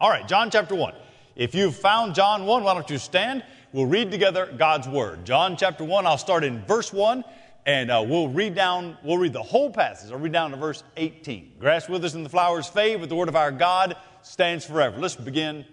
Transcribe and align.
All 0.00 0.08
right, 0.08 0.26
John 0.26 0.50
chapter 0.50 0.74
1. 0.74 0.94
If 1.36 1.54
you've 1.54 1.76
found 1.76 2.14
John 2.14 2.46
1, 2.46 2.64
why 2.64 2.72
don't 2.72 2.88
you 2.88 2.96
stand? 2.96 3.44
We'll 3.74 3.84
read 3.84 4.10
together 4.10 4.50
God's 4.56 4.88
Word. 4.88 5.26
John 5.26 5.58
chapter 5.58 5.84
1, 5.84 6.06
I'll 6.06 6.16
start 6.16 6.42
in 6.42 6.64
verse 6.64 6.90
1, 6.90 7.22
and 7.66 7.90
uh, 7.90 8.02
we'll 8.08 8.28
read 8.28 8.54
down, 8.54 8.96
we'll 9.04 9.18
read 9.18 9.34
the 9.34 9.42
whole 9.42 9.70
passage. 9.70 10.10
I'll 10.10 10.18
read 10.18 10.32
down 10.32 10.52
to 10.52 10.56
verse 10.56 10.82
18. 10.96 11.56
Grass 11.58 11.86
withers 11.86 12.14
and 12.14 12.24
the 12.24 12.30
flowers 12.30 12.66
fade, 12.66 13.00
but 13.00 13.10
the 13.10 13.14
Word 13.14 13.28
of 13.28 13.36
our 13.36 13.52
God 13.52 13.94
stands 14.22 14.64
forever. 14.64 14.98
Let's 14.98 15.16
begin 15.16 15.66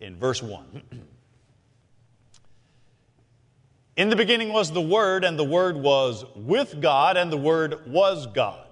in 0.00 0.16
verse 0.18 0.42
1. 0.42 0.82
In 3.96 4.08
the 4.10 4.16
beginning 4.16 4.50
was 4.52 4.72
the 4.72 4.80
Word, 4.80 5.24
and 5.24 5.38
the 5.38 5.44
Word 5.44 5.76
was 5.76 6.24
with 6.34 6.80
God, 6.80 7.18
and 7.18 7.30
the 7.30 7.36
Word 7.36 7.86
was 7.86 8.26
God. 8.26 8.66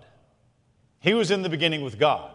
He 1.00 1.12
was 1.12 1.30
in 1.30 1.42
the 1.42 1.48
beginning 1.50 1.82
with 1.82 1.98
God. 1.98 2.34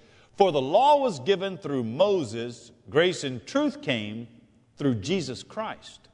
For 0.41 0.51
the 0.51 0.59
law 0.59 0.97
was 0.97 1.19
given 1.19 1.55
through 1.55 1.83
Moses, 1.83 2.71
grace 2.89 3.23
and 3.23 3.45
truth 3.45 3.83
came 3.83 4.27
through 4.75 4.95
Jesus 4.95 5.43
Christ. 5.43 6.07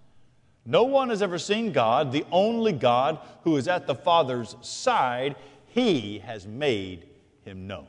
No 0.66 0.84
one 0.84 1.08
has 1.12 1.22
ever 1.22 1.40
seen 1.40 1.72
God, 1.72 2.12
the 2.12 2.26
only 2.30 2.74
God 2.74 3.20
who 3.46 3.56
is 3.56 3.70
at 3.70 3.88
the 3.88 3.96
Father's 3.96 4.58
side. 4.60 5.38
He 5.68 6.20
has 6.20 6.46
made 6.46 7.08
him 7.46 7.68
known. 7.68 7.88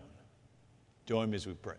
Join 1.06 1.28
me 1.28 1.34
as 1.34 1.46
we 1.48 1.54
pray. 1.54 1.74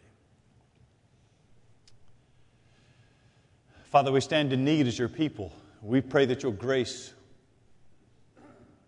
Father, 3.85 4.11
we 4.11 4.19
stand 4.19 4.51
in 4.51 4.65
need 4.65 4.87
as 4.87 4.99
your 4.99 5.07
people. 5.07 5.53
We 5.81 6.01
pray 6.01 6.25
that 6.25 6.43
your 6.43 6.51
grace 6.51 7.13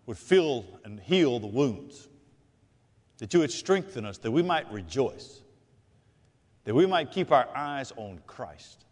would 0.06 0.18
fill 0.18 0.66
and 0.84 1.00
heal 1.00 1.40
the 1.40 1.48
wounds, 1.48 2.10
that 3.20 3.34
you 3.34 3.40
would 3.40 3.54
strengthen 3.54 4.04
us, 4.06 4.18
that 4.18 4.32
we 4.32 4.44
might 4.44 4.70
rejoice, 4.70 5.41
that 6.64 6.76
we 6.76 6.86
might 6.86 7.12
keep 7.12 7.32
our 7.32 7.48
eyes 7.56 7.92
on 7.96 8.20
Christ. 8.28 8.86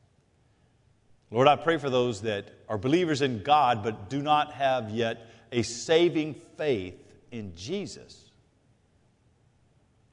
Lord, 1.31 1.47
I 1.47 1.55
pray 1.55 1.77
for 1.77 1.89
those 1.89 2.21
that 2.21 2.49
are 2.67 2.77
believers 2.77 3.21
in 3.21 3.43
God 3.43 3.83
but 3.83 4.09
do 4.09 4.21
not 4.21 4.53
have 4.53 4.89
yet 4.89 5.27
a 5.51 5.61
saving 5.61 6.35
faith 6.57 6.95
in 7.31 7.55
Jesus. 7.55 8.31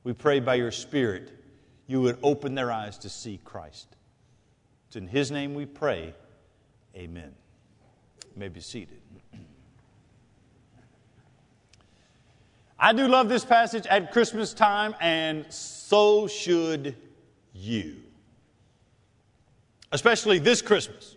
We 0.04 0.12
pray 0.12 0.40
by 0.40 0.56
your 0.56 0.70
Spirit 0.70 1.32
you 1.86 2.00
would 2.02 2.18
open 2.22 2.54
their 2.54 2.70
eyes 2.70 2.98
to 2.98 3.08
see 3.08 3.40
Christ. 3.44 3.96
It's 4.88 4.96
in 4.96 5.06
His 5.06 5.30
name 5.30 5.54
we 5.54 5.66
pray. 5.66 6.14
Amen. 6.94 7.32
You 8.34 8.40
may 8.40 8.48
be 8.48 8.60
seated. 8.60 9.00
I 12.78 12.92
do 12.92 13.08
love 13.08 13.28
this 13.28 13.44
passage 13.44 13.86
at 13.86 14.12
Christmas 14.12 14.52
time, 14.52 14.94
and 15.00 15.50
so 15.50 16.26
should 16.26 16.94
you. 17.56 17.96
Especially 19.92 20.38
this 20.38 20.62
Christmas. 20.62 21.16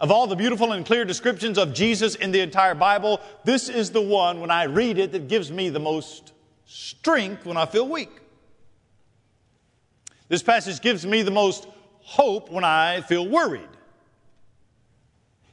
Of 0.00 0.10
all 0.10 0.26
the 0.26 0.34
beautiful 0.34 0.72
and 0.72 0.84
clear 0.84 1.04
descriptions 1.04 1.58
of 1.58 1.72
Jesus 1.72 2.16
in 2.16 2.32
the 2.32 2.40
entire 2.40 2.74
Bible, 2.74 3.20
this 3.44 3.68
is 3.68 3.90
the 3.90 4.02
one, 4.02 4.40
when 4.40 4.50
I 4.50 4.64
read 4.64 4.98
it, 4.98 5.12
that 5.12 5.28
gives 5.28 5.52
me 5.52 5.68
the 5.68 5.78
most 5.78 6.32
strength 6.66 7.46
when 7.46 7.56
I 7.56 7.66
feel 7.66 7.88
weak. 7.88 8.10
This 10.28 10.42
passage 10.42 10.80
gives 10.80 11.06
me 11.06 11.22
the 11.22 11.30
most 11.30 11.68
hope 12.00 12.50
when 12.50 12.64
I 12.64 13.02
feel 13.02 13.28
worried. 13.28 13.68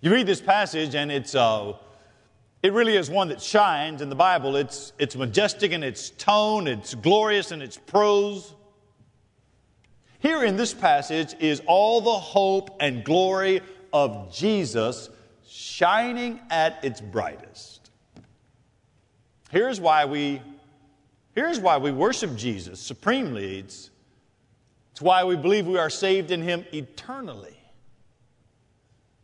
You 0.01 0.11
read 0.11 0.25
this 0.25 0.41
passage, 0.41 0.95
and 0.95 1.11
it's, 1.11 1.35
uh, 1.35 1.73
it 2.61 2.73
really 2.73 2.97
is 2.97 3.09
one 3.09 3.29
that 3.29 3.41
shines 3.41 4.01
in 4.01 4.09
the 4.09 4.15
Bible. 4.15 4.55
It's, 4.55 4.91
it's 4.99 5.15
majestic 5.15 5.71
in 5.71 5.83
its 5.83 6.09
tone, 6.09 6.67
it's 6.67 6.93
glorious 6.93 7.51
in 7.51 7.61
its 7.61 7.77
prose. 7.77 8.53
Here 10.19 10.43
in 10.43 10.57
this 10.57 10.73
passage 10.73 11.33
is 11.39 11.61
all 11.65 12.01
the 12.01 12.11
hope 12.11 12.75
and 12.81 13.05
glory 13.05 13.61
of 13.93 14.33
Jesus 14.33 15.09
shining 15.47 16.41
at 16.49 16.83
its 16.83 16.99
brightest. 16.99 17.91
Here's 19.49 19.79
why 19.79 20.05
we, 20.05 20.41
here's 21.33 21.59
why 21.59 21.77
we 21.77 21.91
worship 21.91 22.35
Jesus 22.35 22.81
supremely. 22.81 23.59
It's, 23.59 23.89
it's 24.91 25.01
why 25.01 25.23
we 25.23 25.37
believe 25.37 25.65
we 25.65 25.79
are 25.79 25.89
saved 25.89 26.31
in 26.31 26.41
Him 26.41 26.65
eternally. 26.73 27.58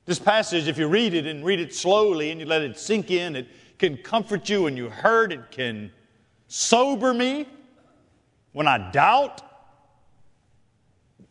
This 0.05 0.19
passage, 0.19 0.67
if 0.67 0.77
you 0.77 0.87
read 0.87 1.13
it 1.15 1.25
and 1.25 1.43
read 1.43 1.59
it 1.59 1.73
slowly 1.73 2.31
and 2.31 2.39
you 2.39 2.45
let 2.45 2.61
it 2.61 2.77
sink 2.77 3.09
in, 3.09 3.35
it 3.35 3.47
can 3.79 3.97
comfort 3.97 4.47
you 4.49 4.63
when 4.63 4.77
you 4.77 4.89
hurt. 4.89 5.31
It 5.31 5.49
can 5.49 5.91
sober 6.47 7.13
me 7.13 7.47
when 8.53 8.67
I 8.67 8.91
doubt. 8.91 9.41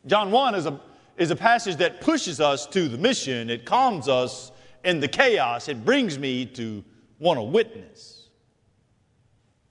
John 0.07 0.33
1 0.33 0.55
is 0.57 0.67
a, 0.67 0.81
is 1.17 1.31
a 1.31 1.37
passage 1.37 1.77
that 1.77 2.01
pushes 2.01 2.41
us 2.41 2.67
to 2.67 2.89
the 2.89 2.99
mission. 2.99 3.49
It 3.49 3.65
calms 3.65 4.09
us 4.09 4.51
in 4.85 4.99
the 4.99 5.09
chaos. 5.09 5.69
It 5.69 5.85
brings 5.85 6.19
me 6.19 6.45
to 6.47 6.85
want 7.21 7.39
to 7.39 7.43
witness. 7.43 8.29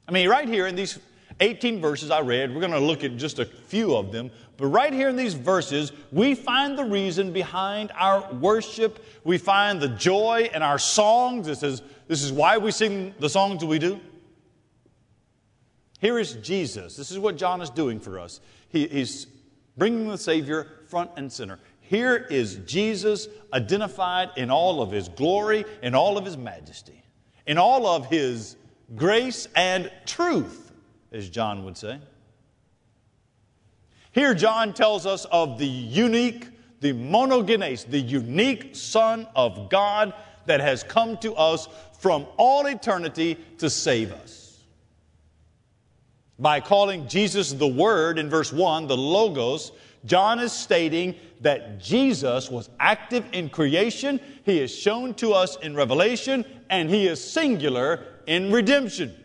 I 0.08 0.12
mean, 0.12 0.30
right 0.30 0.48
here 0.48 0.66
in 0.68 0.76
these 0.76 0.98
18 1.40 1.82
verses 1.82 2.10
I 2.10 2.22
read, 2.22 2.54
we're 2.54 2.62
going 2.62 2.72
to 2.72 2.80
look 2.80 3.04
at 3.04 3.18
just 3.18 3.40
a 3.40 3.46
few 3.46 3.96
of 3.96 4.12
them. 4.12 4.32
But 4.58 4.68
right 4.68 4.94
here 4.94 5.10
in 5.10 5.16
these 5.16 5.34
verses, 5.34 5.92
we 6.12 6.36
find 6.36 6.78
the 6.78 6.86
reason 6.86 7.34
behind 7.34 7.92
our 7.96 8.32
worship. 8.34 9.04
We 9.24 9.38
find 9.38 9.82
the 9.82 9.90
joy 9.90 10.50
in 10.54 10.62
our 10.62 10.78
songs. 10.78 11.48
This 11.48 11.64
is, 11.64 11.82
this 12.08 12.22
is 12.22 12.32
why 12.32 12.58
we 12.58 12.72
sing 12.72 13.16
the 13.20 13.30
songs 13.30 13.66
we 13.66 13.80
do. 13.80 14.00
Here 16.00 16.20
is 16.20 16.34
Jesus. 16.34 16.96
This 16.96 17.12
is 17.12 17.18
what 17.18 17.38
John 17.38 17.62
is 17.62 17.70
doing 17.70 18.00
for 18.00 18.20
us. 18.20 18.42
He, 18.70 18.88
he's 18.88 19.26
bringing 19.78 20.08
the 20.08 20.18
Savior 20.18 20.68
front 20.88 21.12
and 21.18 21.32
center. 21.32 21.60
Here 21.80 22.16
is 22.16 22.58
Jesus 22.66 23.28
identified 23.54 24.30
in 24.38 24.52
all 24.52 24.82
of 24.82 24.92
his 24.92 25.10
glory, 25.10 25.66
in 25.82 25.96
all 25.96 26.18
of 26.18 26.26
his 26.26 26.38
majesty, 26.38 27.04
in 27.48 27.58
all 27.58 27.88
of 27.88 28.08
his 28.08 28.56
grace 28.96 29.48
and 29.56 29.92
truth, 30.06 30.72
as 31.12 31.30
John 31.30 31.66
would 31.66 31.78
say. 31.78 32.00
Here, 34.14 34.36
John 34.36 34.74
tells 34.74 35.06
us 35.08 35.26
of 35.26 35.58
the 35.58 35.68
unique, 35.68 36.50
the 36.82 36.94
monogenes, 36.94 37.90
the 37.90 38.00
unique 38.00 38.76
Son 38.76 39.28
of 39.36 39.70
God 39.70 40.14
that 40.46 40.60
has 40.60 40.84
come 40.84 41.18
to 41.18 41.34
us 41.34 41.68
from 42.00 42.28
all 42.38 42.68
eternity 42.68 43.38
to 43.58 43.70
save 43.70 44.12
us. 44.12 44.60
By 46.38 46.60
calling 46.60 47.08
Jesus 47.08 47.54
the 47.54 47.68
Word 47.68 48.20
in 48.20 48.30
verse 48.30 48.54
1, 48.54 48.88
the 48.88 48.98
Logos, 48.98 49.72
John 50.06 50.40
is 50.40 50.52
stating 50.52 51.16
that 51.42 51.80
Jesus 51.80 52.52
was 52.52 52.70
active 52.80 53.26
in 53.32 53.50
creation, 53.50 54.20
he 54.44 54.60
is 54.60 54.74
shown 54.76 55.14
to 55.16 55.34
us 55.34 55.56
in 55.58 55.76
Revelation, 55.76 56.46
and 56.70 56.90
he 56.90 57.08
is 57.08 57.24
singular 57.24 58.06
in 58.28 58.52
redemption. 58.52 59.16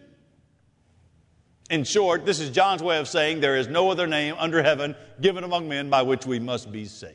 In 1.70 1.84
short, 1.84 2.24
this 2.24 2.40
is 2.40 2.50
John's 2.50 2.82
way 2.82 2.98
of 2.98 3.08
saying 3.08 3.40
there 3.40 3.56
is 3.56 3.68
no 3.68 3.90
other 3.90 4.06
name 4.06 4.34
under 4.38 4.62
heaven 4.62 4.94
given 5.20 5.44
among 5.44 5.68
men 5.68 5.90
by 5.90 6.02
which 6.02 6.24
we 6.24 6.38
must 6.38 6.72
be 6.72 6.86
saved. 6.86 7.14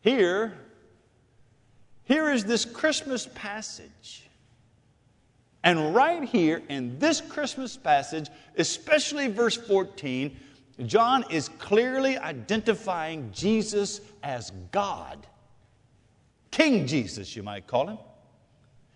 Here, 0.00 0.58
here 2.04 2.30
is 2.30 2.44
this 2.44 2.64
Christmas 2.64 3.28
passage. 3.34 4.28
And 5.62 5.94
right 5.94 6.24
here 6.24 6.62
in 6.68 6.98
this 6.98 7.20
Christmas 7.20 7.76
passage, 7.76 8.28
especially 8.56 9.28
verse 9.28 9.56
14, 9.56 10.36
John 10.86 11.24
is 11.30 11.48
clearly 11.48 12.16
identifying 12.16 13.30
Jesus 13.32 14.00
as 14.22 14.52
God. 14.72 15.26
King 16.50 16.86
Jesus, 16.86 17.36
you 17.36 17.42
might 17.42 17.66
call 17.66 17.88
him. 17.88 17.98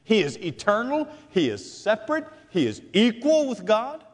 He 0.04 0.20
is 0.20 0.37
eternal, 0.38 1.08
he 1.31 1.49
is 1.49 1.72
separate, 1.72 2.26
he 2.50 2.66
is 2.66 2.82
equal 2.93 3.49
with 3.49 3.64
God. 3.64 4.04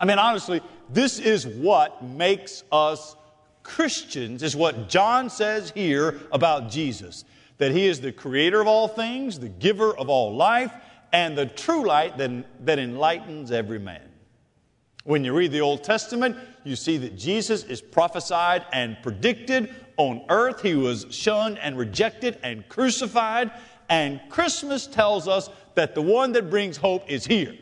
I 0.00 0.04
mean, 0.04 0.18
honestly, 0.18 0.60
this 0.90 1.18
is 1.18 1.46
what 1.46 2.04
makes 2.04 2.64
us 2.72 3.16
Christians, 3.62 4.42
is 4.42 4.54
what 4.54 4.88
John 4.88 5.30
says 5.30 5.70
here 5.74 6.20
about 6.32 6.70
Jesus 6.70 7.24
that 7.58 7.70
he 7.70 7.86
is 7.86 8.00
the 8.00 8.12
creator 8.12 8.60
of 8.60 8.66
all 8.66 8.88
things, 8.88 9.38
the 9.38 9.48
giver 9.48 9.96
of 9.96 10.08
all 10.08 10.34
life, 10.34 10.72
and 11.12 11.38
the 11.38 11.46
true 11.46 11.86
light 11.86 12.18
that, 12.18 12.66
that 12.66 12.78
enlightens 12.78 13.52
every 13.52 13.78
man. 13.78 14.02
When 15.04 15.24
you 15.24 15.36
read 15.36 15.52
the 15.52 15.60
Old 15.60 15.84
Testament, 15.84 16.36
you 16.64 16.76
see 16.76 16.96
that 16.98 17.16
Jesus 17.16 17.62
is 17.64 17.80
prophesied 17.80 18.66
and 18.72 18.96
predicted 19.02 19.72
on 19.96 20.24
earth. 20.28 20.62
He 20.62 20.74
was 20.74 21.06
shunned 21.10 21.58
and 21.58 21.78
rejected 21.78 22.38
and 22.42 22.68
crucified. 22.68 23.52
And 23.88 24.20
Christmas 24.28 24.86
tells 24.86 25.28
us 25.28 25.50
that 25.74 25.94
the 25.94 26.02
one 26.02 26.32
that 26.32 26.50
brings 26.50 26.76
hope 26.76 27.08
is 27.10 27.26
here 27.26 27.54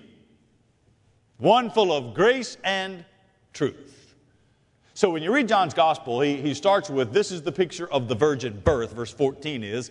one 1.39 1.71
full 1.71 1.93
of 1.93 2.15
grace 2.15 2.57
and 2.63 3.05
truth. 3.53 4.15
So 4.95 5.11
when 5.11 5.25
you 5.25 5.35
read 5.35 5.49
John's 5.49 5.75
gospel, 5.75 6.21
he, 6.21 6.37
he 6.37 6.55
starts 6.55 6.89
with 6.89 7.13
this 7.13 7.33
is 7.33 7.43
the 7.43 7.51
picture 7.51 7.93
of 7.93 8.07
the 8.07 8.15
virgin 8.15 8.61
birth, 8.65 8.93
verse 8.93 9.13
14 9.13 9.65
is 9.65 9.91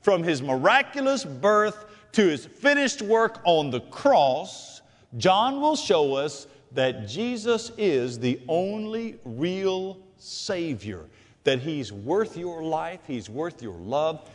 from 0.00 0.22
his 0.22 0.42
miraculous 0.42 1.24
birth 1.24 1.86
to 2.12 2.28
his 2.28 2.46
finished 2.46 3.02
work 3.02 3.40
on 3.44 3.70
the 3.70 3.80
cross, 3.80 4.82
John 5.16 5.60
will 5.60 5.76
show 5.76 6.14
us 6.14 6.46
that 6.72 7.08
Jesus 7.08 7.72
is 7.76 8.18
the 8.18 8.40
only 8.48 9.18
real 9.24 9.98
Savior, 10.18 11.06
that 11.44 11.58
He's 11.58 11.92
worth 11.92 12.36
your 12.36 12.62
life, 12.62 13.00
He's 13.06 13.28
worth 13.28 13.62
your 13.62 13.74
love, 13.74 14.28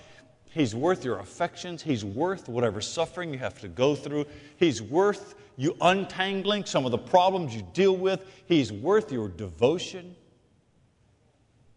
He's 0.57 0.73
worth 0.73 1.05
your 1.05 1.19
affections, 1.19 1.83
He's 1.83 2.03
worth 2.03 2.49
whatever 2.49 2.81
suffering 2.81 3.31
you 3.31 3.37
have 3.37 3.59
to 3.59 3.67
go 3.67 3.95
through, 3.95 4.25
He's 4.57 4.81
worth 4.81 5.35
you 5.55 5.77
untangling 5.81 6.65
some 6.65 6.83
of 6.83 6.91
the 6.91 6.97
problems 6.97 7.55
you 7.55 7.63
deal 7.73 7.95
with, 7.95 8.25
He's 8.47 8.71
worth 8.71 9.11
your 9.11 9.29
devotion. 9.29 10.15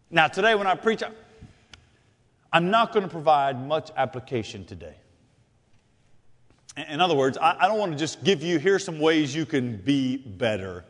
Now, 0.09 0.27
today 0.27 0.55
when 0.55 0.65
I 0.65 0.73
preach, 0.73 1.03
I'm 2.51 2.71
not 2.71 2.91
going 2.91 3.03
to 3.03 3.09
provide 3.09 3.63
much 3.65 3.91
application 3.95 4.65
today. 4.65 4.95
In 6.89 7.01
other 7.01 7.15
words, 7.15 7.37
I, 7.39 7.67
don't 7.67 7.77
want 7.77 7.91
to 7.91 7.97
just 7.97 8.23
give 8.23 8.41
you, 8.41 8.57
here's 8.57 8.83
some 8.83 8.99
ways 8.99 9.35
you 9.35 9.45
can 9.45 9.77
be 9.77 10.17
better. 10.17 10.85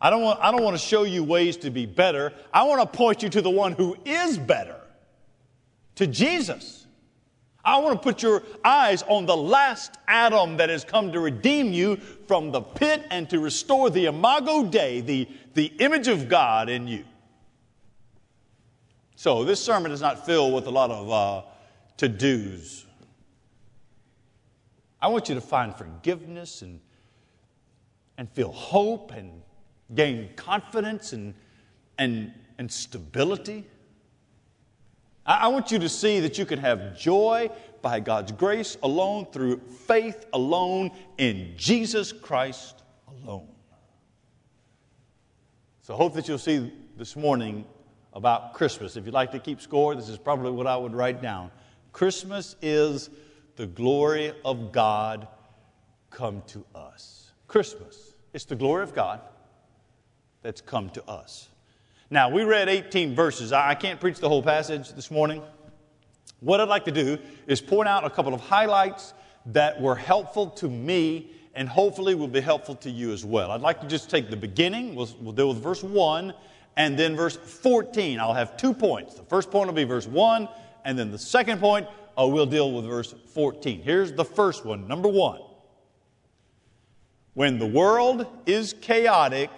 I 0.00 0.08
don't, 0.08 0.22
want, 0.22 0.40
I 0.40 0.52
don't 0.52 0.62
want 0.62 0.74
to 0.74 0.82
show 0.82 1.02
you 1.02 1.22
ways 1.22 1.58
to 1.58 1.70
be 1.70 1.84
better. 1.84 2.32
I 2.52 2.62
want 2.62 2.80
to 2.80 2.96
point 2.96 3.22
you 3.22 3.28
to 3.28 3.42
the 3.42 3.50
one 3.50 3.72
who 3.72 3.94
is 4.06 4.38
better, 4.38 4.80
to 5.96 6.06
Jesus. 6.06 6.85
I 7.66 7.78
want 7.78 8.00
to 8.00 8.02
put 8.02 8.22
your 8.22 8.44
eyes 8.64 9.02
on 9.02 9.26
the 9.26 9.36
last 9.36 9.98
Adam 10.06 10.56
that 10.58 10.68
has 10.68 10.84
come 10.84 11.10
to 11.10 11.18
redeem 11.18 11.72
you 11.72 11.96
from 11.96 12.52
the 12.52 12.60
pit 12.60 13.02
and 13.10 13.28
to 13.30 13.40
restore 13.40 13.90
the 13.90 14.06
imago 14.06 14.62
Dei, 14.64 15.00
the, 15.00 15.28
the 15.54 15.66
image 15.80 16.06
of 16.06 16.28
God 16.28 16.68
in 16.68 16.86
you. 16.86 17.04
So, 19.16 19.42
this 19.42 19.60
sermon 19.60 19.90
is 19.90 20.00
not 20.00 20.24
filled 20.24 20.54
with 20.54 20.68
a 20.68 20.70
lot 20.70 20.92
of 20.92 21.10
uh, 21.10 21.42
to 21.96 22.08
dos. 22.08 22.86
I 25.02 25.08
want 25.08 25.28
you 25.28 25.34
to 25.34 25.40
find 25.40 25.74
forgiveness 25.74 26.62
and, 26.62 26.80
and 28.16 28.30
feel 28.30 28.52
hope 28.52 29.10
and 29.12 29.42
gain 29.94 30.30
confidence 30.36 31.12
and, 31.12 31.34
and, 31.98 32.32
and 32.58 32.70
stability. 32.70 33.64
I, 35.26 35.48
want 35.48 35.72
you 35.72 35.78
to 35.80 35.88
see 35.88 36.20
that 36.20 36.38
you 36.38 36.46
can 36.46 36.58
have 36.60 36.96
joy 36.96 37.50
by 37.82 37.98
God's 38.00 38.30
grace 38.32 38.76
alone, 38.82 39.26
through 39.32 39.58
faith 39.58 40.26
alone, 40.32 40.92
in 41.18 41.54
Jesus 41.56 42.12
Christ 42.12 42.82
alone. 43.08 43.48
So 45.82 45.94
hope 45.94 46.14
that 46.14 46.28
you'll 46.28 46.38
see 46.38 46.72
this 46.96 47.16
morning 47.16 47.64
about 48.12 48.54
Christmas. 48.54 48.96
If 48.96 49.04
you'd 49.04 49.14
like 49.14 49.32
to 49.32 49.38
keep 49.38 49.60
score, 49.60 49.94
this 49.94 50.08
is 50.08 50.18
probably 50.18 50.52
what 50.52 50.66
I 50.66 50.76
would 50.76 50.94
write 50.94 51.20
down. 51.20 51.50
Christmas 51.92 52.56
is 52.62 53.10
the 53.56 53.66
glory 53.66 54.32
of 54.44 54.70
God 54.70 55.28
come 56.10 56.42
to 56.48 56.64
us. 56.74 57.32
Christmas, 57.48 58.14
it's 58.32 58.44
the 58.44 58.56
glory 58.56 58.82
of 58.82 58.94
God 58.94 59.20
that's 60.42 60.60
come 60.60 60.90
to 60.90 61.04
us. 61.08 61.48
Now, 62.08 62.28
we 62.28 62.44
read 62.44 62.68
18 62.68 63.16
verses. 63.16 63.52
I 63.52 63.74
can't 63.74 63.98
preach 63.98 64.18
the 64.18 64.28
whole 64.28 64.42
passage 64.42 64.90
this 64.90 65.10
morning. 65.10 65.42
What 66.38 66.60
I'd 66.60 66.68
like 66.68 66.84
to 66.84 66.92
do 66.92 67.18
is 67.48 67.60
point 67.60 67.88
out 67.88 68.04
a 68.04 68.10
couple 68.10 68.32
of 68.32 68.40
highlights 68.40 69.12
that 69.46 69.80
were 69.80 69.96
helpful 69.96 70.50
to 70.50 70.68
me 70.68 71.32
and 71.54 71.68
hopefully 71.68 72.14
will 72.14 72.28
be 72.28 72.40
helpful 72.40 72.76
to 72.76 72.90
you 72.90 73.12
as 73.12 73.24
well. 73.24 73.50
I'd 73.50 73.60
like 73.60 73.80
to 73.80 73.88
just 73.88 74.08
take 74.08 74.30
the 74.30 74.36
beginning, 74.36 74.94
we'll, 74.94 75.08
we'll 75.20 75.32
deal 75.32 75.48
with 75.48 75.58
verse 75.58 75.82
1, 75.82 76.32
and 76.76 76.96
then 76.96 77.16
verse 77.16 77.36
14. 77.36 78.20
I'll 78.20 78.34
have 78.34 78.56
two 78.56 78.74
points. 78.74 79.14
The 79.14 79.24
first 79.24 79.50
point 79.50 79.66
will 79.66 79.74
be 79.74 79.84
verse 79.84 80.06
1, 80.06 80.48
and 80.84 80.98
then 80.98 81.10
the 81.10 81.18
second 81.18 81.58
point 81.58 81.88
oh, 82.16 82.28
we'll 82.28 82.46
deal 82.46 82.72
with 82.72 82.86
verse 82.86 83.14
14. 83.34 83.82
Here's 83.82 84.12
the 84.12 84.24
first 84.24 84.64
one. 84.64 84.88
Number 84.88 85.08
one. 85.08 85.40
When 87.34 87.58
the 87.58 87.66
world 87.66 88.26
is 88.46 88.74
chaotic, 88.80 89.50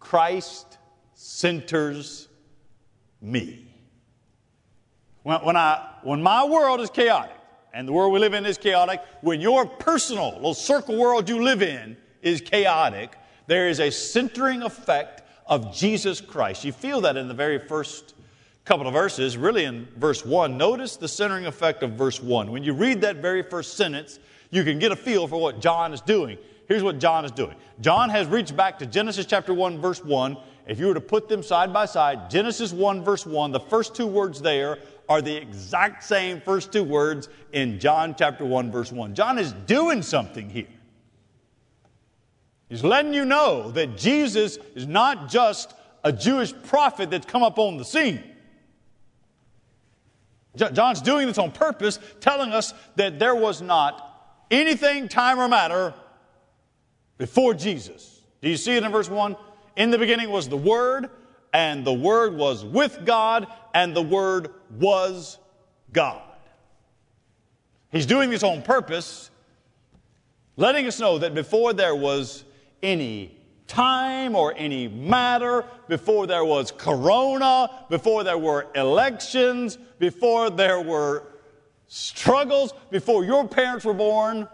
Christ 0.00 0.78
centers 1.24 2.28
me. 3.22 3.66
When, 5.22 5.42
when, 5.42 5.56
I, 5.56 5.82
when 6.02 6.22
my 6.22 6.44
world 6.44 6.80
is 6.80 6.90
chaotic, 6.90 7.34
and 7.72 7.88
the 7.88 7.92
world 7.92 8.12
we 8.12 8.18
live 8.18 8.34
in 8.34 8.44
is 8.44 8.58
chaotic, 8.58 9.00
when 9.22 9.40
your 9.40 9.64
personal 9.64 10.34
little 10.34 10.52
circle 10.52 10.98
world 10.98 11.30
you 11.30 11.42
live 11.42 11.62
in 11.62 11.96
is 12.20 12.42
chaotic, 12.42 13.16
there 13.46 13.68
is 13.68 13.80
a 13.80 13.90
centering 13.90 14.60
effect 14.60 15.22
of 15.46 15.74
Jesus 15.74 16.20
Christ. 16.20 16.62
You 16.62 16.72
feel 16.72 17.00
that 17.00 17.16
in 17.16 17.26
the 17.26 17.34
very 17.34 17.58
first 17.58 18.14
couple 18.66 18.86
of 18.86 18.92
verses, 18.92 19.38
really 19.38 19.64
in 19.64 19.88
verse 19.96 20.26
1. 20.26 20.58
Notice 20.58 20.98
the 20.98 21.08
centering 21.08 21.46
effect 21.46 21.82
of 21.82 21.92
verse 21.92 22.22
1. 22.22 22.50
When 22.50 22.62
you 22.62 22.74
read 22.74 23.00
that 23.00 23.16
very 23.16 23.42
first 23.42 23.78
sentence, 23.78 24.18
you 24.50 24.62
can 24.62 24.78
get 24.78 24.92
a 24.92 24.96
feel 24.96 25.26
for 25.26 25.40
what 25.40 25.58
John 25.58 25.94
is 25.94 26.02
doing. 26.02 26.36
Here's 26.68 26.82
what 26.82 26.98
John 26.98 27.24
is 27.24 27.30
doing 27.30 27.56
John 27.80 28.10
has 28.10 28.26
reached 28.26 28.54
back 28.54 28.78
to 28.80 28.86
Genesis 28.86 29.24
chapter 29.24 29.54
1, 29.54 29.80
verse 29.80 30.04
1. 30.04 30.36
If 30.66 30.80
you 30.80 30.86
were 30.86 30.94
to 30.94 31.00
put 31.00 31.28
them 31.28 31.42
side 31.42 31.72
by 31.72 31.86
side, 31.86 32.30
Genesis 32.30 32.72
1, 32.72 33.04
verse 33.04 33.26
1, 33.26 33.52
the 33.52 33.60
first 33.60 33.94
two 33.94 34.06
words 34.06 34.40
there 34.40 34.78
are 35.08 35.20
the 35.20 35.36
exact 35.36 36.02
same 36.02 36.40
first 36.40 36.72
two 36.72 36.84
words 36.84 37.28
in 37.52 37.78
John 37.78 38.14
chapter 38.16 38.44
1, 38.44 38.72
verse 38.72 38.90
1. 38.90 39.14
John 39.14 39.38
is 39.38 39.52
doing 39.52 40.00
something 40.00 40.48
here. 40.48 40.66
He's 42.70 42.82
letting 42.82 43.12
you 43.12 43.26
know 43.26 43.70
that 43.72 43.96
Jesus 43.98 44.58
is 44.74 44.86
not 44.86 45.28
just 45.28 45.74
a 46.02 46.10
Jewish 46.10 46.54
prophet 46.64 47.10
that's 47.10 47.26
come 47.26 47.42
up 47.42 47.58
on 47.58 47.76
the 47.76 47.84
scene. 47.84 48.22
John's 50.56 51.02
doing 51.02 51.26
this 51.26 51.38
on 51.38 51.50
purpose, 51.50 51.98
telling 52.20 52.52
us 52.52 52.72
that 52.96 53.18
there 53.18 53.34
was 53.34 53.60
not 53.60 54.44
anything, 54.50 55.08
time, 55.08 55.38
or 55.38 55.48
matter 55.48 55.92
before 57.18 57.54
Jesus. 57.54 58.20
Do 58.40 58.48
you 58.48 58.56
see 58.56 58.76
it 58.76 58.82
in 58.82 58.92
verse 58.92 59.10
1? 59.10 59.36
In 59.76 59.90
the 59.90 59.98
beginning 59.98 60.30
was 60.30 60.48
the 60.48 60.56
Word, 60.56 61.10
and 61.52 61.84
the 61.84 61.92
Word 61.92 62.34
was 62.34 62.64
with 62.64 63.04
God, 63.04 63.46
and 63.72 63.94
the 63.94 64.02
Word 64.02 64.50
was 64.78 65.38
God. 65.92 66.22
He's 67.90 68.06
doing 68.06 68.30
this 68.30 68.42
on 68.42 68.62
purpose, 68.62 69.30
letting 70.56 70.86
us 70.86 70.98
know 70.98 71.18
that 71.18 71.34
before 71.34 71.72
there 71.72 71.94
was 71.94 72.44
any 72.82 73.36
time 73.66 74.36
or 74.36 74.54
any 74.56 74.88
matter, 74.88 75.64
before 75.88 76.26
there 76.26 76.44
was 76.44 76.70
corona, 76.70 77.70
before 77.88 78.24
there 78.24 78.38
were 78.38 78.66
elections, 78.74 79.78
before 79.98 80.50
there 80.50 80.80
were 80.80 81.24
struggles, 81.86 82.74
before 82.90 83.24
your 83.24 83.46
parents 83.46 83.84
were 83.84 83.94
born, 83.94 84.48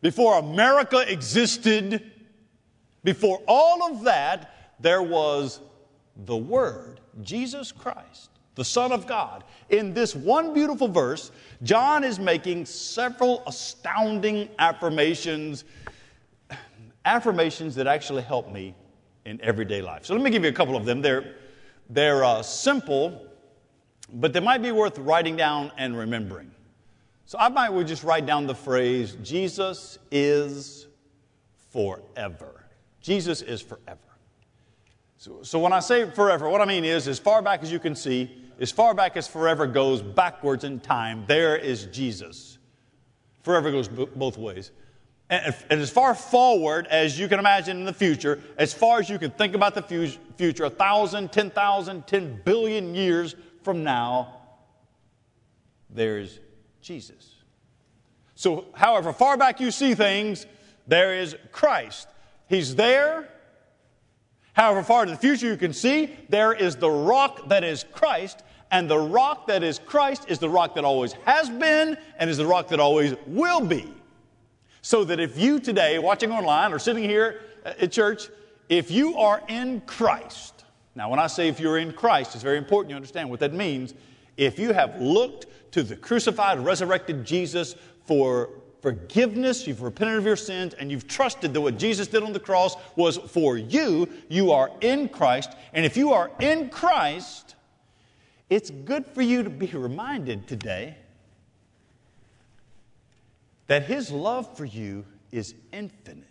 before 0.00 0.38
America 0.38 1.04
existed, 1.10 2.09
Before 3.04 3.40
all 3.46 3.92
of 3.92 4.04
that, 4.04 4.74
there 4.80 5.02
was 5.02 5.60
the 6.26 6.36
Word, 6.36 7.00
Jesus 7.22 7.72
Christ, 7.72 8.30
the 8.54 8.64
Son 8.64 8.92
of 8.92 9.06
God. 9.06 9.44
In 9.70 9.94
this 9.94 10.14
one 10.14 10.52
beautiful 10.52 10.88
verse, 10.88 11.30
John 11.62 12.04
is 12.04 12.18
making 12.18 12.66
several 12.66 13.42
astounding 13.46 14.48
affirmations, 14.58 15.64
affirmations 17.04 17.74
that 17.76 17.86
actually 17.86 18.22
help 18.22 18.52
me 18.52 18.74
in 19.24 19.40
everyday 19.42 19.82
life. 19.82 20.04
So 20.04 20.14
let 20.14 20.22
me 20.22 20.30
give 20.30 20.42
you 20.42 20.50
a 20.50 20.54
couple 20.54 20.76
of 20.76 20.84
them. 20.84 21.00
They're, 21.00 21.36
they're 21.88 22.24
uh, 22.24 22.42
simple, 22.42 23.26
but 24.12 24.32
they 24.32 24.40
might 24.40 24.62
be 24.62 24.72
worth 24.72 24.98
writing 24.98 25.36
down 25.36 25.72
and 25.78 25.96
remembering. 25.96 26.50
So 27.26 27.38
I 27.38 27.48
might 27.48 27.70
just 27.86 28.02
write 28.02 28.26
down 28.26 28.46
the 28.46 28.54
phrase, 28.54 29.16
Jesus 29.22 29.98
is 30.10 30.88
forever. 31.70 32.59
Jesus 33.00 33.42
is 33.42 33.60
forever. 33.60 33.98
So, 35.16 35.42
so 35.42 35.58
when 35.58 35.72
I 35.72 35.80
say 35.80 36.08
forever, 36.10 36.48
what 36.48 36.60
I 36.60 36.64
mean 36.64 36.84
is, 36.84 37.06
as 37.06 37.18
far 37.18 37.42
back 37.42 37.62
as 37.62 37.70
you 37.70 37.78
can 37.78 37.94
see, 37.94 38.30
as 38.58 38.70
far 38.70 38.94
back 38.94 39.16
as 39.16 39.26
forever 39.26 39.66
goes 39.66 40.02
backwards 40.02 40.64
in 40.64 40.80
time, 40.80 41.24
there 41.26 41.56
is 41.56 41.86
Jesus. 41.86 42.58
Forever 43.42 43.70
goes 43.70 43.88
b- 43.88 44.08
both 44.16 44.38
ways. 44.38 44.70
And, 45.30 45.54
and, 45.70 45.80
as 45.80 45.90
far 45.90 46.14
forward 46.14 46.86
as 46.88 47.18
you 47.18 47.28
can 47.28 47.38
imagine 47.38 47.78
in 47.78 47.84
the 47.84 47.92
future, 47.92 48.42
as 48.58 48.72
far 48.72 48.98
as 48.98 49.08
you 49.08 49.18
can 49.18 49.30
think 49.30 49.54
about 49.54 49.74
the 49.74 49.82
fu- 49.82 50.18
future, 50.36 50.64
a 50.64 50.70
thousand, 50.70 51.32
ten 51.32 51.50
thousand, 51.50 52.06
ten 52.06 52.40
billion 52.44 52.94
years 52.94 53.36
from 53.62 53.84
now, 53.84 54.40
there's 55.88 56.40
Jesus. 56.82 57.36
So, 58.34 58.66
however 58.74 59.12
far 59.12 59.36
back 59.36 59.60
you 59.60 59.70
see 59.70 59.94
things, 59.94 60.46
there 60.86 61.20
is 61.20 61.36
Christ. 61.52 62.08
He's 62.50 62.74
there. 62.74 63.28
However 64.54 64.82
far 64.82 65.06
to 65.06 65.12
the 65.12 65.16
future 65.16 65.46
you 65.46 65.56
can 65.56 65.72
see, 65.72 66.16
there 66.28 66.52
is 66.52 66.74
the 66.74 66.90
rock 66.90 67.48
that 67.48 67.62
is 67.62 67.84
Christ, 67.92 68.42
and 68.72 68.90
the 68.90 68.98
rock 68.98 69.46
that 69.46 69.62
is 69.62 69.78
Christ 69.78 70.24
is 70.28 70.40
the 70.40 70.50
rock 70.50 70.74
that 70.74 70.84
always 70.84 71.12
has 71.24 71.48
been 71.48 71.96
and 72.18 72.28
is 72.28 72.38
the 72.38 72.46
rock 72.46 72.66
that 72.68 72.80
always 72.80 73.14
will 73.28 73.60
be. 73.60 73.94
So 74.82 75.04
that 75.04 75.20
if 75.20 75.38
you 75.38 75.60
today, 75.60 76.00
watching 76.00 76.32
online 76.32 76.72
or 76.72 76.80
sitting 76.80 77.04
here 77.04 77.40
uh, 77.64 77.74
at 77.80 77.92
church, 77.92 78.28
if 78.68 78.90
you 78.90 79.16
are 79.16 79.42
in 79.48 79.80
Christ, 79.82 80.64
now 80.96 81.08
when 81.08 81.20
I 81.20 81.28
say 81.28 81.46
if 81.46 81.60
you're 81.60 81.78
in 81.78 81.92
Christ, 81.92 82.34
it's 82.34 82.42
very 82.42 82.58
important 82.58 82.90
you 82.90 82.96
understand 82.96 83.30
what 83.30 83.38
that 83.40 83.54
means. 83.54 83.94
If 84.36 84.58
you 84.58 84.72
have 84.72 85.00
looked 85.00 85.46
to 85.72 85.84
the 85.84 85.94
crucified, 85.94 86.58
resurrected 86.58 87.24
Jesus 87.24 87.76
for 88.06 88.50
forgiveness, 88.80 89.66
you've 89.66 89.82
repented 89.82 90.18
of 90.18 90.24
your 90.24 90.36
sins, 90.36 90.74
and 90.74 90.90
you've 90.90 91.06
trusted 91.06 91.52
that 91.54 91.60
what 91.60 91.78
Jesus 91.78 92.06
did 92.06 92.22
on 92.22 92.32
the 92.32 92.40
cross 92.40 92.76
was 92.96 93.16
for 93.16 93.56
you, 93.56 94.08
you 94.28 94.52
are 94.52 94.70
in 94.80 95.08
Christ. 95.08 95.52
And 95.72 95.84
if 95.84 95.96
you 95.96 96.12
are 96.12 96.30
in 96.40 96.70
Christ, 96.70 97.54
it's 98.48 98.70
good 98.70 99.06
for 99.06 99.22
you 99.22 99.42
to 99.42 99.50
be 99.50 99.66
reminded 99.66 100.48
today 100.48 100.96
that 103.66 103.84
His 103.84 104.10
love 104.10 104.56
for 104.56 104.64
you 104.64 105.04
is 105.30 105.54
infinite. 105.72 106.26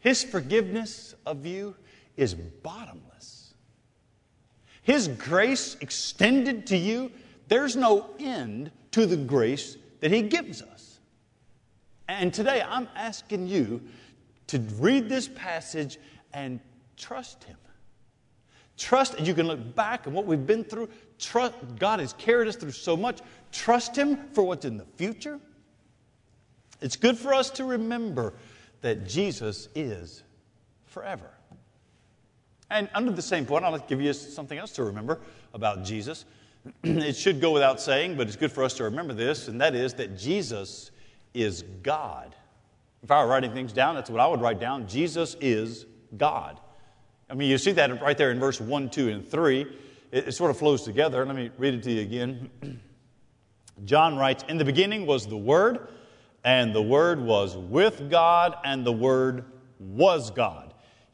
His 0.00 0.22
forgiveness 0.22 1.14
of 1.24 1.46
you 1.46 1.74
is 2.16 2.34
bottomless. 2.34 3.54
His 4.82 5.08
grace 5.08 5.78
extended 5.80 6.66
to 6.66 6.76
you, 6.76 7.10
there's 7.48 7.74
no 7.74 8.10
end 8.18 8.70
to 8.90 9.06
the 9.06 9.16
grace 9.16 9.78
that 10.04 10.12
He 10.12 10.20
gives 10.20 10.60
us. 10.60 11.00
And 12.08 12.34
today 12.34 12.62
I'm 12.68 12.88
asking 12.94 13.48
you 13.48 13.80
to 14.48 14.58
read 14.78 15.08
this 15.08 15.28
passage 15.28 15.96
and 16.34 16.60
trust 16.98 17.42
Him. 17.44 17.56
Trust, 18.76 19.18
you 19.18 19.32
can 19.32 19.46
look 19.46 19.74
back 19.74 20.04
and 20.04 20.14
what 20.14 20.26
we've 20.26 20.46
been 20.46 20.62
through. 20.62 20.90
Trust, 21.18 21.54
God 21.78 22.00
has 22.00 22.12
carried 22.12 22.48
us 22.48 22.56
through 22.56 22.72
so 22.72 22.98
much. 22.98 23.20
Trust 23.50 23.96
Him 23.96 24.18
for 24.34 24.44
what's 24.44 24.66
in 24.66 24.76
the 24.76 24.84
future. 24.84 25.40
It's 26.82 26.96
good 26.96 27.16
for 27.16 27.32
us 27.32 27.48
to 27.52 27.64
remember 27.64 28.34
that 28.82 29.06
Jesus 29.06 29.70
is 29.74 30.22
forever. 30.84 31.30
And 32.68 32.90
under 32.94 33.10
the 33.10 33.22
same 33.22 33.46
point, 33.46 33.64
I'll 33.64 33.78
give 33.78 34.02
you 34.02 34.12
something 34.12 34.58
else 34.58 34.72
to 34.72 34.84
remember 34.84 35.22
about 35.54 35.82
Jesus. 35.82 36.26
it 36.82 37.16
should 37.16 37.40
go 37.40 37.50
without 37.50 37.80
saying, 37.80 38.16
but 38.16 38.26
it's 38.26 38.36
good 38.36 38.52
for 38.52 38.64
us 38.64 38.74
to 38.74 38.84
remember 38.84 39.14
this, 39.14 39.48
and 39.48 39.60
that 39.60 39.74
is 39.74 39.94
that 39.94 40.16
Jesus 40.16 40.90
is 41.34 41.62
God. 41.82 42.34
If 43.02 43.10
I 43.10 43.22
were 43.22 43.30
writing 43.30 43.52
things 43.52 43.72
down, 43.72 43.94
that's 43.94 44.08
what 44.08 44.20
I 44.20 44.26
would 44.26 44.40
write 44.40 44.60
down. 44.60 44.88
Jesus 44.88 45.36
is 45.40 45.84
God. 46.16 46.58
I 47.28 47.34
mean, 47.34 47.50
you 47.50 47.58
see 47.58 47.72
that 47.72 48.00
right 48.00 48.16
there 48.16 48.30
in 48.30 48.38
verse 48.38 48.60
1, 48.60 48.90
2, 48.90 49.08
and 49.08 49.28
3. 49.28 49.60
It, 50.10 50.28
it 50.28 50.32
sort 50.32 50.50
of 50.50 50.58
flows 50.58 50.82
together. 50.82 51.24
Let 51.26 51.36
me 51.36 51.50
read 51.58 51.74
it 51.74 51.82
to 51.82 51.92
you 51.92 52.02
again. 52.02 52.50
John 53.84 54.16
writes 54.16 54.44
In 54.48 54.56
the 54.56 54.64
beginning 54.64 55.04
was 55.04 55.26
the 55.26 55.36
Word, 55.36 55.88
and 56.44 56.74
the 56.74 56.82
Word 56.82 57.20
was 57.20 57.56
with 57.56 58.10
God, 58.10 58.56
and 58.64 58.86
the 58.86 58.92
Word 58.92 59.44
was 59.78 60.30
God. 60.30 60.63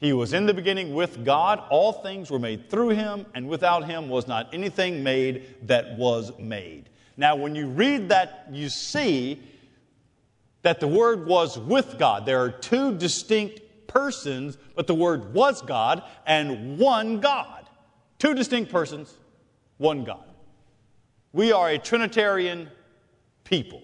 He 0.00 0.14
was 0.14 0.32
in 0.32 0.46
the 0.46 0.54
beginning 0.54 0.94
with 0.94 1.26
God. 1.26 1.62
All 1.68 1.92
things 1.92 2.30
were 2.30 2.38
made 2.38 2.70
through 2.70 2.90
him, 2.90 3.26
and 3.34 3.46
without 3.48 3.84
him 3.84 4.08
was 4.08 4.26
not 4.26 4.48
anything 4.54 5.02
made 5.02 5.68
that 5.68 5.96
was 5.98 6.32
made. 6.38 6.88
Now, 7.18 7.36
when 7.36 7.54
you 7.54 7.66
read 7.66 8.08
that, 8.08 8.46
you 8.50 8.70
see 8.70 9.42
that 10.62 10.80
the 10.80 10.88
Word 10.88 11.26
was 11.26 11.58
with 11.58 11.98
God. 11.98 12.24
There 12.24 12.40
are 12.40 12.50
two 12.50 12.96
distinct 12.96 13.60
persons, 13.88 14.56
but 14.74 14.86
the 14.86 14.94
Word 14.94 15.34
was 15.34 15.60
God 15.60 16.02
and 16.26 16.78
one 16.78 17.20
God. 17.20 17.66
Two 18.18 18.34
distinct 18.34 18.72
persons, 18.72 19.14
one 19.76 20.04
God. 20.04 20.24
We 21.34 21.52
are 21.52 21.68
a 21.68 21.78
Trinitarian 21.78 22.70
people. 23.44 23.82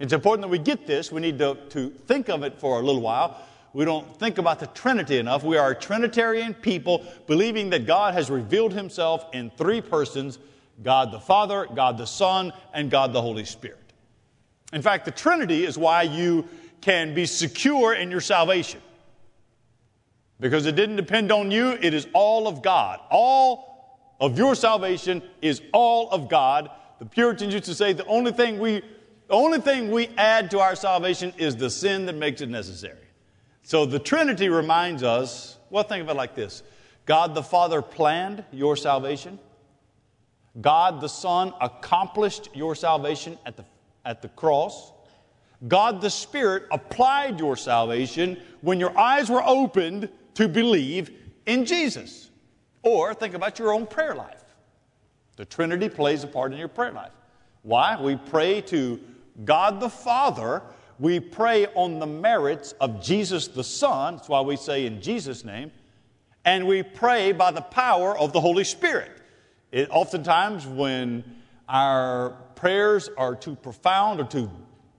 It's 0.00 0.12
important 0.12 0.42
that 0.42 0.48
we 0.48 0.58
get 0.58 0.88
this. 0.88 1.12
We 1.12 1.20
need 1.20 1.38
to, 1.38 1.56
to 1.70 1.90
think 1.90 2.28
of 2.28 2.42
it 2.42 2.58
for 2.58 2.80
a 2.80 2.82
little 2.82 3.00
while 3.00 3.40
we 3.72 3.84
don't 3.84 4.18
think 4.18 4.38
about 4.38 4.60
the 4.60 4.66
Trinity 4.68 5.18
enough. 5.18 5.44
We 5.44 5.56
are 5.56 5.70
a 5.70 5.74
Trinitarian 5.74 6.54
people 6.54 7.04
believing 7.26 7.70
that 7.70 7.86
God 7.86 8.14
has 8.14 8.30
revealed 8.30 8.72
himself 8.72 9.24
in 9.32 9.50
three 9.50 9.80
persons 9.80 10.38
God 10.82 11.12
the 11.12 11.20
Father, 11.20 11.66
God 11.74 11.96
the 11.96 12.06
Son, 12.06 12.52
and 12.74 12.90
God 12.90 13.12
the 13.12 13.22
Holy 13.22 13.44
Spirit. 13.44 13.78
In 14.72 14.82
fact, 14.82 15.04
the 15.04 15.10
Trinity 15.10 15.64
is 15.64 15.78
why 15.78 16.02
you 16.02 16.48
can 16.80 17.14
be 17.14 17.26
secure 17.26 17.94
in 17.94 18.10
your 18.10 18.20
salvation. 18.20 18.80
Because 20.40 20.66
it 20.66 20.74
didn't 20.74 20.96
depend 20.96 21.30
on 21.30 21.50
you, 21.50 21.78
it 21.80 21.94
is 21.94 22.06
all 22.12 22.48
of 22.48 22.62
God. 22.62 22.98
All 23.10 24.16
of 24.20 24.36
your 24.36 24.54
salvation 24.54 25.22
is 25.40 25.62
all 25.72 26.10
of 26.10 26.28
God. 26.28 26.70
The 26.98 27.06
Puritans 27.06 27.54
used 27.54 27.66
to 27.66 27.74
say 27.74 27.92
the 27.92 28.06
only 28.06 28.32
thing 28.32 28.58
we 28.58 28.82
the 29.28 29.34
only 29.34 29.60
thing 29.60 29.90
we 29.90 30.08
add 30.18 30.50
to 30.50 30.60
our 30.60 30.74
salvation 30.74 31.32
is 31.38 31.56
the 31.56 31.70
sin 31.70 32.04
that 32.04 32.14
makes 32.14 32.42
it 32.42 32.50
necessary. 32.50 33.01
So 33.62 33.86
the 33.86 33.98
Trinity 33.98 34.48
reminds 34.48 35.02
us 35.02 35.58
well, 35.72 35.84
think 35.84 36.02
of 36.02 36.10
it 36.10 36.14
like 36.16 36.34
this 36.34 36.62
God 37.06 37.34
the 37.34 37.42
Father 37.42 37.82
planned 37.82 38.44
your 38.52 38.76
salvation, 38.76 39.38
God 40.60 41.00
the 41.00 41.08
Son 41.08 41.54
accomplished 41.60 42.50
your 42.54 42.74
salvation 42.74 43.38
at 43.46 43.56
the, 43.56 43.64
at 44.04 44.22
the 44.22 44.28
cross. 44.28 44.92
God 45.66 46.00
the 46.00 46.10
Spirit 46.10 46.64
applied 46.72 47.38
your 47.38 47.56
salvation 47.56 48.36
when 48.60 48.80
your 48.80 48.96
eyes 48.98 49.30
were 49.30 49.42
opened 49.44 50.08
to 50.34 50.48
believe 50.48 51.10
in 51.46 51.64
Jesus. 51.64 52.30
Or 52.82 53.14
think 53.14 53.34
about 53.34 53.58
your 53.60 53.72
own 53.72 53.86
prayer 53.86 54.14
life. 54.14 54.42
The 55.36 55.44
Trinity 55.44 55.88
plays 55.88 56.24
a 56.24 56.26
part 56.26 56.52
in 56.52 56.58
your 56.58 56.68
prayer 56.68 56.92
life. 56.92 57.12
Why? 57.62 57.98
We 58.00 58.16
pray 58.16 58.60
to 58.62 59.00
God 59.44 59.80
the 59.80 59.88
Father 59.88 60.62
we 60.98 61.20
pray 61.20 61.66
on 61.74 61.98
the 61.98 62.06
merits 62.06 62.72
of 62.80 63.02
Jesus 63.02 63.48
the 63.48 63.64
Son. 63.64 64.16
That's 64.16 64.28
why 64.28 64.40
we 64.40 64.56
say 64.56 64.86
in 64.86 65.00
Jesus' 65.00 65.44
name. 65.44 65.72
And 66.44 66.66
we 66.66 66.82
pray 66.82 67.32
by 67.32 67.50
the 67.50 67.60
power 67.60 68.16
of 68.16 68.32
the 68.32 68.40
Holy 68.40 68.64
Spirit. 68.64 69.10
It, 69.70 69.88
oftentimes, 69.90 70.66
when 70.66 71.24
our 71.68 72.30
prayers 72.54 73.08
are 73.16 73.34
too 73.34 73.54
profound 73.56 74.20
or 74.20 74.24
too, 74.24 74.50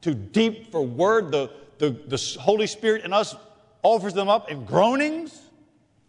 too 0.01 0.13
deep 0.13 0.71
for 0.71 0.81
word, 0.81 1.31
the, 1.31 1.51
the, 1.77 1.91
the 1.91 2.38
Holy 2.39 2.67
Spirit 2.67 3.05
in 3.05 3.13
us 3.13 3.35
offers 3.83 4.13
them 4.13 4.29
up 4.29 4.50
in 4.50 4.65
groanings. 4.65 5.39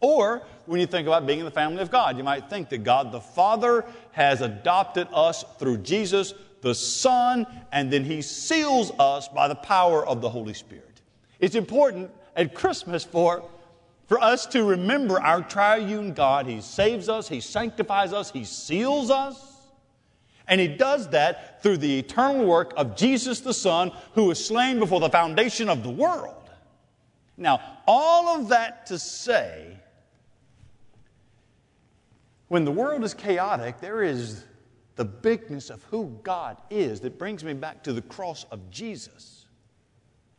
Or 0.01 0.43
when 0.67 0.81
you 0.81 0.87
think 0.87 1.07
about 1.07 1.27
being 1.27 1.41
in 1.41 1.45
the 1.45 1.51
family 1.51 1.83
of 1.83 1.91
God, 1.91 2.17
you 2.17 2.25
might 2.25 2.49
think 2.49 2.69
that 2.71 2.85
God 2.85 3.13
the 3.13 3.21
Father 3.21 3.85
has 4.13 4.41
adopted 4.41 5.09
us 5.13 5.45
through 5.59 5.79
Jesus 5.79 6.35
the 6.65 6.75
Son, 6.75 7.47
and 7.71 7.93
then 7.93 8.05
He 8.05 8.23
seals 8.23 8.91
us 8.99 9.29
by 9.29 9.47
the 9.47 9.55
power 9.55 10.05
of 10.05 10.21
the 10.21 10.31
Holy 10.31 10.55
Spirit. 10.55 11.03
It's 11.39 11.55
important 11.55 12.11
at 12.35 12.55
Christmas 12.55 13.05
for, 13.05 13.49
for 14.07 14.19
us 14.19 14.47
to 14.47 14.65
remember 14.65 15.21
our 15.21 15.43
triune 15.43 16.15
God. 16.15 16.47
He 16.47 16.61
saves 16.63 17.09
us, 17.09 17.29
He 17.29 17.41
sanctifies 17.41 18.13
us, 18.13 18.33
He 18.33 18.45
seals 18.45 19.11
us. 19.11 19.53
And 20.49 20.61
He 20.61 20.69
does 20.69 21.11
that 21.11 21.63
through 21.63 21.77
the 21.77 21.99
eternal 21.99 22.47
work 22.47 22.73
of 22.77 22.97
Jesus 22.97 23.41
the 23.41 23.55
Son, 23.55 23.93
who 24.15 24.25
was 24.25 24.45
slain 24.45 24.79
before 24.79 25.01
the 25.01 25.11
foundation 25.11 25.69
of 25.69 25.83
the 25.83 25.91
world. 25.91 26.51
Now, 27.37 27.61
all 27.87 28.41
of 28.41 28.49
that 28.49 28.87
to 28.87 28.99
say, 28.99 29.77
when 32.49 32.65
the 32.65 32.73
world 32.73 33.05
is 33.05 33.13
chaotic, 33.13 33.81
there 33.81 34.03
is 34.03 34.45
the 34.97 35.05
bigness 35.05 35.71
of 35.71 35.83
who 35.85 36.19
God 36.23 36.57
is 36.71 37.01
that 37.01 37.19
brings 37.19 37.43
me 37.43 37.53
back 37.53 37.83
to 37.85 37.93
the 37.93 38.03
cross 38.03 38.47
of 38.51 38.71
Jesus. 38.71 39.47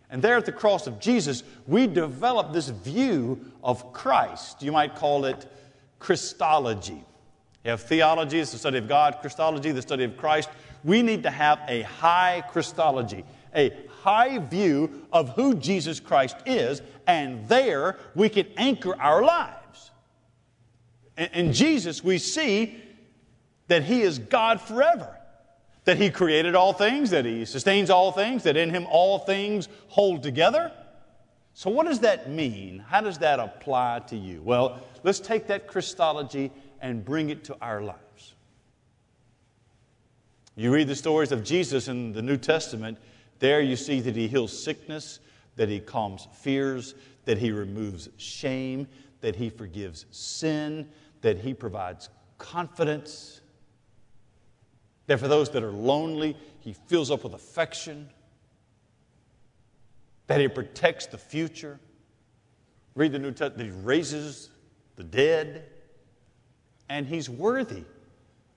And 0.10 0.22
there 0.22 0.38
at 0.38 0.46
the 0.46 0.52
cross 0.52 0.88
of 0.88 1.00
Jesus, 1.00 1.44
we 1.68 1.88
develop 1.88 2.54
this 2.54 2.70
view 2.70 3.52
of 3.64 3.92
Christ. 3.92 4.62
You 4.62 4.72
might 4.72 4.96
call 4.96 5.26
it 5.26 5.46
Christology. 6.00 7.04
You 7.64 7.72
have 7.72 7.82
theology, 7.82 8.40
it's 8.40 8.52
the 8.52 8.60
study 8.60 8.78
of 8.78 8.88
God, 8.88 9.18
Christology, 9.22 9.72
the 9.72 9.82
study 9.82 10.04
of 10.04 10.16
Christ. 10.18 10.50
We 10.84 11.02
need 11.02 11.24
to 11.24 11.32
have 11.32 11.60
a 11.68 11.82
high 11.82 12.44
Christology, 12.52 13.26
a 13.56 13.74
high 14.04 14.38
view 14.38 15.08
of 15.12 15.30
who 15.30 15.56
Jesus 15.56 16.00
Christ 16.00 16.38
is, 16.46 16.84
and 17.08 17.48
there 17.50 17.98
we 18.14 18.30
can 18.30 18.46
anchor 18.56 18.96
our 19.02 19.24
lives. 19.24 19.92
In 21.18 21.54
Jesus, 21.54 22.04
we 22.04 22.20
see 22.20 22.80
that 23.68 23.84
He 23.84 24.02
is 24.02 24.20
God 24.20 24.62
forever, 24.62 25.18
that 25.86 25.98
He 25.98 26.10
created 26.10 26.56
all 26.56 26.74
things, 26.74 27.10
that 27.12 27.26
He 27.26 27.46
sustains 27.46 27.90
all 27.90 28.12
things, 28.12 28.44
that 28.44 28.58
in 28.58 28.70
Him 28.70 28.86
all 28.90 29.20
things 29.20 29.68
hold 29.88 30.24
together. 30.24 30.72
So, 31.54 31.70
what 31.70 31.88
does 31.88 32.00
that 32.02 32.30
mean? 32.30 32.80
How 32.80 33.02
does 33.02 33.20
that 33.20 33.40
apply 33.40 34.02
to 34.08 34.16
you? 34.16 34.42
Well, 34.44 34.82
let's 35.04 35.20
take 35.20 35.48
that 35.48 35.68
Christology 35.68 36.52
and 36.82 37.04
bring 37.04 37.30
it 37.30 37.44
to 37.46 37.58
our 37.62 37.82
lives. 37.82 38.36
You 40.58 40.74
read 40.74 40.88
the 40.88 40.96
stories 40.96 41.32
of 41.32 41.44
Jesus 41.44 41.88
in 41.88 42.14
the 42.14 42.22
New 42.22 42.38
Testament, 42.38 42.98
there 43.40 43.62
you 43.62 43.76
see 43.76 44.00
that 44.02 44.16
he 44.16 44.28
heals 44.28 44.58
sickness, 44.58 45.20
that 45.56 45.70
he 45.70 45.80
calms 45.80 46.28
fears, 46.34 46.96
that 47.26 47.38
he 47.38 47.52
removes 47.52 48.10
shame, 48.18 48.88
that 49.22 49.36
he 49.36 49.50
forgives 49.50 50.06
sin, 50.12 50.88
that 51.22 51.40
he 51.40 51.54
provides 51.54 52.10
confidence, 52.38 53.42
that 55.08 55.20
for 55.20 55.28
those 55.28 55.50
that 55.52 55.64
are 55.64 55.72
lonely, 55.72 56.36
he 56.60 56.74
fills 56.74 57.12
up 57.12 57.24
with 57.24 57.34
affection, 57.34 58.10
that 60.28 60.40
he 60.40 60.48
protects 60.48 61.06
the 61.06 61.18
future. 61.18 61.80
Read 62.96 63.12
the 63.12 63.20
New 63.20 63.32
Testament, 63.32 63.58
that 63.58 63.66
he 63.66 63.86
raises 63.86 64.50
the 64.96 65.04
dead, 65.04 65.66
and 66.90 67.06
He's 67.06 67.30
worthy 67.30 67.84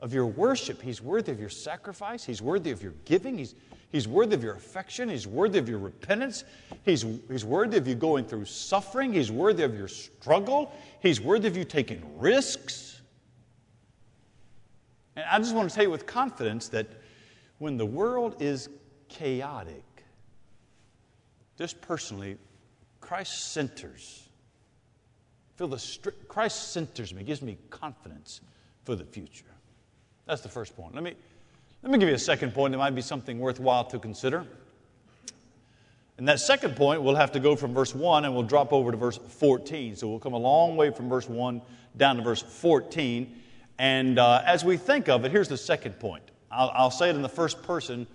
of 0.00 0.12
your 0.14 0.26
worship. 0.26 0.80
He's 0.80 1.02
worthy 1.02 1.32
of 1.32 1.40
your 1.40 1.48
sacrifice. 1.48 2.24
He's 2.24 2.40
worthy 2.40 2.70
of 2.70 2.82
your 2.82 2.92
giving. 3.04 3.38
He's, 3.38 3.54
he's 3.90 4.06
worthy 4.06 4.34
of 4.34 4.42
your 4.42 4.54
affection. 4.54 5.08
He's 5.08 5.26
worthy 5.26 5.58
of 5.58 5.68
your 5.68 5.78
repentance. 5.78 6.44
He's, 6.84 7.04
he's 7.28 7.44
worthy 7.44 7.78
of 7.78 7.88
you 7.88 7.94
going 7.94 8.24
through 8.24 8.44
suffering. 8.44 9.12
He's 9.12 9.32
worthy 9.32 9.64
of 9.64 9.74
your 9.76 9.88
struggle. 9.88 10.72
He's 11.00 11.20
worthy 11.20 11.48
of 11.48 11.56
you 11.56 11.64
taking 11.64 12.02
risks. 12.18 12.97
And 15.18 15.26
I 15.28 15.38
just 15.38 15.52
want 15.52 15.68
to 15.68 15.74
tell 15.74 15.82
you 15.82 15.90
with 15.90 16.06
confidence 16.06 16.68
that 16.68 16.86
when 17.58 17.76
the 17.76 17.84
world 17.84 18.36
is 18.38 18.68
chaotic, 19.08 19.82
just 21.56 21.80
personally, 21.80 22.36
Christ 23.00 23.50
centers 23.52 24.28
feel 25.56 25.66
the 25.66 25.76
stri- 25.76 26.14
Christ 26.28 26.70
centers 26.70 27.12
me, 27.12 27.24
gives 27.24 27.42
me 27.42 27.58
confidence 27.68 28.42
for 28.84 28.94
the 28.94 29.04
future. 29.04 29.44
That's 30.24 30.40
the 30.40 30.48
first 30.48 30.76
point. 30.76 30.94
Let 30.94 31.02
me, 31.02 31.14
let 31.82 31.90
me 31.90 31.98
give 31.98 32.08
you 32.08 32.14
a 32.14 32.18
second 32.18 32.54
point 32.54 32.70
that 32.70 32.78
might 32.78 32.94
be 32.94 33.02
something 33.02 33.40
worthwhile 33.40 33.86
to 33.86 33.98
consider. 33.98 34.46
And 36.16 36.28
that 36.28 36.38
second 36.38 36.76
point, 36.76 37.02
we'll 37.02 37.16
have 37.16 37.32
to 37.32 37.40
go 37.40 37.56
from 37.56 37.74
verse 37.74 37.92
1 37.92 38.24
and 38.24 38.34
we'll 38.34 38.44
drop 38.44 38.72
over 38.72 38.92
to 38.92 38.96
verse 38.96 39.18
14. 39.18 39.96
So 39.96 40.08
we'll 40.08 40.20
come 40.20 40.34
a 40.34 40.38
long 40.38 40.76
way 40.76 40.92
from 40.92 41.08
verse 41.08 41.28
1 41.28 41.60
down 41.96 42.18
to 42.18 42.22
verse 42.22 42.40
14. 42.40 43.34
And 43.78 44.18
uh, 44.18 44.42
as 44.44 44.64
we 44.64 44.76
think 44.76 45.08
of 45.08 45.24
it, 45.24 45.30
here's 45.30 45.48
the 45.48 45.56
second 45.56 46.00
point. 46.00 46.24
I'll, 46.50 46.70
I'll 46.74 46.90
say 46.90 47.10
it 47.10 47.16
in 47.16 47.22
the 47.22 47.28
first 47.28 47.62
person 47.62 48.06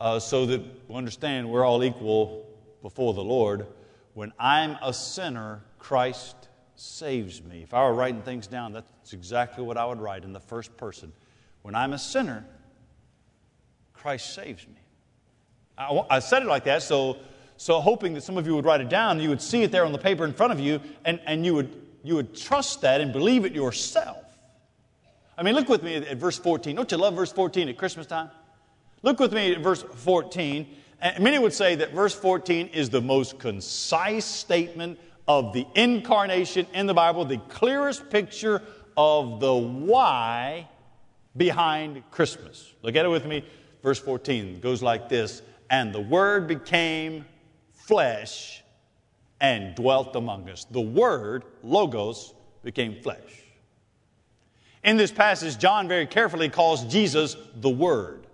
uh, 0.00 0.18
so 0.18 0.46
that 0.46 0.62
we 0.88 0.96
understand 0.96 1.48
we're 1.48 1.64
all 1.64 1.82
equal 1.82 2.46
before 2.82 3.14
the 3.14 3.24
Lord. 3.24 3.66
When 4.14 4.32
I'm 4.38 4.76
a 4.82 4.92
sinner, 4.92 5.62
Christ 5.78 6.36
saves 6.76 7.42
me. 7.42 7.62
If 7.62 7.72
I 7.72 7.84
were 7.84 7.94
writing 7.94 8.22
things 8.22 8.46
down, 8.46 8.72
that's 8.72 9.12
exactly 9.12 9.64
what 9.64 9.76
I 9.76 9.86
would 9.86 10.00
write 10.00 10.24
in 10.24 10.32
the 10.32 10.40
first 10.40 10.76
person. 10.76 11.12
When 11.62 11.74
I'm 11.74 11.92
a 11.92 11.98
sinner, 11.98 12.44
Christ 13.94 14.34
saves 14.34 14.66
me. 14.66 14.74
I, 15.78 16.02
I 16.10 16.18
said 16.18 16.42
it 16.42 16.48
like 16.48 16.64
that 16.64 16.82
so, 16.82 17.18
so 17.56 17.80
hoping 17.80 18.14
that 18.14 18.22
some 18.22 18.36
of 18.36 18.46
you 18.46 18.56
would 18.56 18.64
write 18.64 18.80
it 18.80 18.88
down, 18.88 19.20
you 19.20 19.28
would 19.28 19.40
see 19.40 19.62
it 19.62 19.70
there 19.70 19.84
on 19.84 19.92
the 19.92 19.98
paper 19.98 20.24
in 20.24 20.34
front 20.34 20.52
of 20.52 20.60
you, 20.60 20.80
and, 21.04 21.20
and 21.24 21.46
you, 21.46 21.54
would, 21.54 21.80
you 22.02 22.16
would 22.16 22.36
trust 22.36 22.82
that 22.82 23.00
and 23.00 23.12
believe 23.12 23.44
it 23.44 23.52
yourself. 23.52 24.21
I 25.36 25.42
mean, 25.42 25.54
look 25.54 25.68
with 25.68 25.82
me 25.82 25.96
at, 25.96 26.16
verse 26.18 26.38
14. 26.38 26.76
Don't 26.76 26.90
you 26.90 26.96
love 26.96 27.14
verse 27.14 27.32
14 27.32 27.68
at 27.68 27.78
Christmas 27.78 28.06
time? 28.06 28.30
Look 29.02 29.18
with 29.18 29.32
me 29.32 29.52
at 29.52 29.60
verse 29.60 29.82
14. 29.82 30.66
And 31.00 31.24
many 31.24 31.38
would 31.38 31.52
say 31.52 31.74
that 31.76 31.92
verse 31.92 32.14
14 32.14 32.68
is 32.68 32.90
the 32.90 33.00
most 33.00 33.38
concise 33.38 34.24
statement 34.24 34.98
of 35.26 35.52
the 35.52 35.66
incarnation 35.74 36.66
in 36.74 36.86
the 36.86 36.94
Bible, 36.94 37.24
the 37.24 37.38
clearest 37.48 38.10
picture 38.10 38.62
of 38.96 39.40
the 39.40 39.54
why 39.54 40.68
behind 41.36 42.02
Christmas. 42.10 42.74
Look 42.82 42.96
at 42.96 43.04
it 43.04 43.08
with 43.08 43.26
me. 43.26 43.44
Verse 43.82 43.98
14 43.98 44.60
goes 44.60 44.82
like 44.82 45.08
this 45.08 45.42
And 45.70 45.92
the 45.92 46.00
Word 46.00 46.46
became 46.46 47.24
flesh 47.72 48.62
and 49.40 49.74
dwelt 49.74 50.14
among 50.14 50.48
us. 50.48 50.64
The 50.70 50.80
Word, 50.80 51.44
Logos, 51.62 52.34
became 52.62 53.02
flesh. 53.02 53.41
In 54.84 54.96
this 54.96 55.12
passage, 55.12 55.58
John 55.58 55.86
very 55.88 56.06
carefully 56.06 56.48
calls 56.48 56.84
Jesus 56.84 57.36
the 57.54 57.70
Word. 57.70 58.26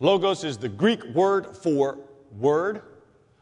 Logos 0.00 0.44
is 0.44 0.58
the 0.58 0.68
Greek 0.68 1.02
word 1.04 1.56
for 1.56 1.98
word. 2.36 2.82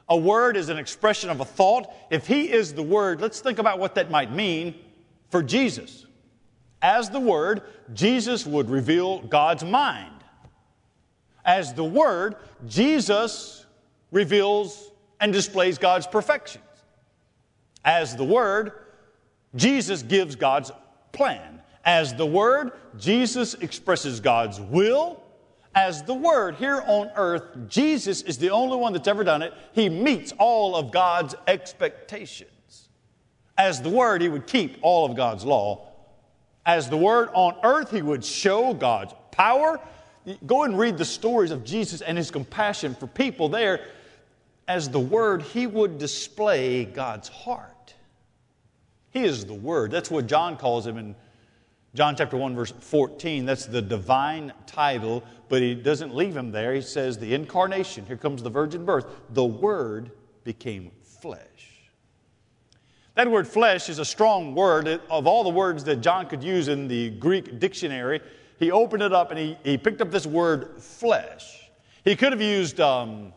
A 0.09 0.17
word 0.17 0.57
is 0.57 0.69
an 0.69 0.79
expression 0.79 1.31
of 1.31 1.41
a 1.41 1.45
thought. 1.45 1.91
If 2.11 2.27
He 2.27 2.53
is 2.53 2.75
the 2.75 2.83
Word, 2.83 3.21
let's 3.21 3.41
think 3.41 3.59
about 3.59 3.79
what 3.79 3.95
that 3.95 4.11
might 4.11 4.31
mean 4.31 4.75
for 5.31 5.43
Jesus. 5.43 6.05
As 6.83 7.09
the 7.09 7.21
Word, 7.21 7.63
Jesus 7.95 8.45
would 8.45 8.69
reveal 8.69 9.21
God's 9.21 9.65
mind. 9.65 10.13
As 11.45 11.73
the 11.73 11.85
Word, 11.85 12.37
Jesus 12.69 13.65
reveals 14.11 14.91
and 15.19 15.33
displays 15.33 15.79
God's 15.79 16.07
perfections. 16.07 16.65
As 17.85 18.15
the 18.15 18.25
Word, 18.25 18.73
Jesus 19.57 20.03
gives 20.03 20.37
God's 20.37 20.71
plan. 21.13 21.62
As 21.85 22.15
the 22.15 22.27
Word, 22.27 22.73
Jesus 22.99 23.55
expresses 23.55 24.21
God's 24.21 24.61
will 24.61 25.23
as 25.75 26.03
the 26.03 26.15
Word 26.15 26.57
here 26.57 26.83
on 26.87 27.11
earth, 27.17 27.45
Jesus 27.69 28.23
is 28.23 28.37
the 28.37 28.51
only 28.51 28.77
one 28.77 28.93
that's 28.93 29.09
ever 29.09 29.25
done 29.25 29.43
it. 29.43 29.55
He 29.73 29.89
meets 29.89 30.33
all 30.39 30.77
of 30.77 30.91
God's 30.91 31.35
expectations. 31.47 32.89
As 33.57 33.81
the 33.81 33.89
Word, 33.89 34.21
He 34.21 34.29
would 34.29 34.47
keep 34.47 34.79
all 34.83 35.07
of 35.07 35.17
God's 35.17 35.45
law. 35.45 35.89
As 36.67 36.91
the 36.91 36.97
Word 36.97 37.31
on 37.33 37.57
earth, 37.63 37.91
He 37.91 38.03
would 38.03 38.25
show 38.25 38.75
God's 38.75 39.15
power. 39.31 39.81
Go 40.45 40.65
and 40.65 40.79
read 40.79 40.99
the 40.99 41.05
stories 41.05 41.51
of 41.51 41.65
Jesus 41.65 42.03
and 42.03 42.19
His 42.19 42.31
compassion 42.31 42.95
for 42.95 43.07
people 43.07 43.49
there. 43.49 43.87
As 44.69 44.91
the 44.91 45.01
Word, 45.01 45.41
He 45.41 45.67
would 45.67 45.97
display 45.97 46.85
God's 46.85 47.29
heart. 47.29 47.95
He 49.11 49.25
is 49.25 49.47
the 49.47 49.55
Word. 49.55 49.91
That's 49.91 50.11
what 50.11 50.27
John 50.27 50.59
calls 50.59 50.87
Him 50.87 50.99
in 50.99 51.15
John 51.95 52.17
chapter 52.17 52.39
1, 52.39 52.55
verse 52.55 52.73
14, 52.81 53.45
that's 53.45 53.67
the 53.67 53.83
divine 53.83 54.53
title, 54.67 55.23
but 55.51 55.61
he 55.61 55.75
doesn't 55.75 56.15
leave 56.15 56.35
him 56.35 56.51
there. 56.51 56.73
He 56.73 56.81
says, 56.81 57.19
The 57.19 57.35
incarnation, 57.35 58.07
here 58.07 58.17
comes 58.17 58.43
the 58.43 58.49
virgin 58.51 58.87
birth, 58.87 59.05
the 59.31 59.45
Word 59.45 60.11
became 60.45 60.91
flesh. 61.03 61.73
That 63.15 63.31
word 63.31 63.47
flesh 63.47 63.91
is 63.91 63.99
a 63.99 64.07
strong 64.07 64.55
word. 64.55 64.89
Of 65.11 65.27
all 65.27 65.45
the 65.45 65.51
words 65.51 65.85
that 65.85 65.97
John 65.97 66.27
could 66.27 66.43
use 66.43 66.69
in 66.69 66.89
the 66.89 67.11
Greek 67.11 67.59
dictionary, 67.61 68.21
he 68.59 68.71
opened 68.71 69.03
it 69.03 69.13
up 69.13 69.31
and 69.31 69.39
he, 69.39 69.59
he 69.63 69.77
picked 69.77 70.01
up 70.01 70.11
this 70.11 70.25
word 70.27 70.83
flesh. 70.83 71.71
He 72.05 72.17
could 72.17 72.33
have 72.33 72.41
used. 72.41 72.81
Um, 72.81 73.35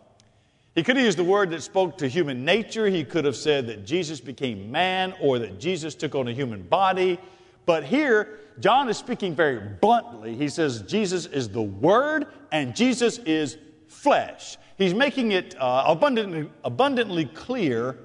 he 0.75 0.83
could 0.83 0.97
have 0.97 1.05
used 1.05 1.17
the 1.17 1.23
word 1.23 1.51
that 1.51 1.63
spoke 1.63 1.97
to 1.99 2.07
human 2.07 2.43
nature. 2.43 2.87
He 2.87 3.05
could 3.05 3.23
have 3.23 3.37
said 3.37 3.67
that 3.67 3.85
Jesus 3.85 4.19
became 4.19 4.69
man 4.69 5.13
or 5.21 5.39
that 5.39 5.57
Jesus 5.57 5.95
took 5.95 6.15
on 6.15 6.27
a 6.27 6.33
human 6.33 6.63
body. 6.63 7.17
But 7.65 7.83
here, 7.83 8.39
John 8.59 8.89
is 8.89 8.97
speaking 8.97 9.35
very 9.35 9.59
bluntly. 9.59 10.35
He 10.35 10.49
says 10.49 10.81
Jesus 10.83 11.25
is 11.25 11.49
the 11.49 11.61
Word 11.61 12.27
and 12.51 12.75
Jesus 12.75 13.17
is 13.19 13.57
flesh. 13.87 14.57
He's 14.77 14.93
making 14.93 15.31
it 15.31 15.55
uh, 15.59 15.85
abundantly, 15.87 16.49
abundantly 16.63 17.25
clear 17.25 17.97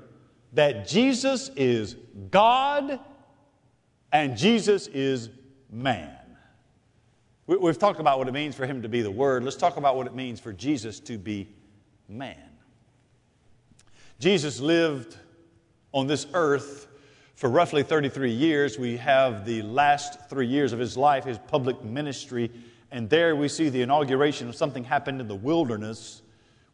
that 0.52 0.86
Jesus 0.88 1.50
is 1.56 1.96
God 2.30 2.98
and 4.12 4.36
Jesus 4.36 4.86
is 4.88 5.30
man. 5.70 6.16
We, 7.46 7.56
we've 7.56 7.78
talked 7.78 8.00
about 8.00 8.18
what 8.18 8.28
it 8.28 8.32
means 8.32 8.54
for 8.54 8.66
him 8.66 8.82
to 8.82 8.88
be 8.88 9.02
the 9.02 9.10
Word. 9.10 9.44
Let's 9.44 9.56
talk 9.56 9.76
about 9.76 9.96
what 9.96 10.06
it 10.06 10.14
means 10.14 10.40
for 10.40 10.52
Jesus 10.52 11.00
to 11.00 11.18
be 11.18 11.48
man. 12.08 12.36
Jesus 14.18 14.60
lived 14.60 15.16
on 15.92 16.06
this 16.06 16.26
earth 16.34 16.86
for 17.40 17.48
roughly 17.48 17.82
33 17.82 18.32
years. 18.32 18.78
We 18.78 18.98
have 18.98 19.46
the 19.46 19.62
last 19.62 20.28
three 20.28 20.46
years 20.46 20.74
of 20.74 20.78
his 20.78 20.94
life, 20.94 21.24
his 21.24 21.38
public 21.38 21.82
ministry, 21.82 22.50
and 22.90 23.08
there 23.08 23.34
we 23.34 23.48
see 23.48 23.70
the 23.70 23.80
inauguration 23.80 24.46
of 24.50 24.54
something 24.54 24.84
happened 24.84 25.22
in 25.22 25.26
the 25.26 25.34
wilderness 25.34 26.20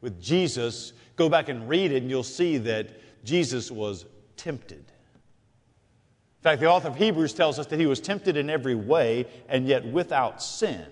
with 0.00 0.20
Jesus. 0.20 0.92
Go 1.14 1.28
back 1.28 1.48
and 1.48 1.68
read 1.68 1.92
it, 1.92 1.98
and 1.98 2.10
you'll 2.10 2.24
see 2.24 2.58
that 2.58 2.88
Jesus 3.24 3.70
was 3.70 4.06
tempted. 4.36 4.78
In 4.78 6.42
fact, 6.42 6.60
the 6.60 6.66
author 6.66 6.88
of 6.88 6.96
Hebrews 6.96 7.32
tells 7.32 7.60
us 7.60 7.66
that 7.66 7.78
he 7.78 7.86
was 7.86 8.00
tempted 8.00 8.36
in 8.36 8.50
every 8.50 8.74
way 8.74 9.26
and 9.48 9.68
yet 9.68 9.86
without 9.86 10.42
sin. 10.42 10.84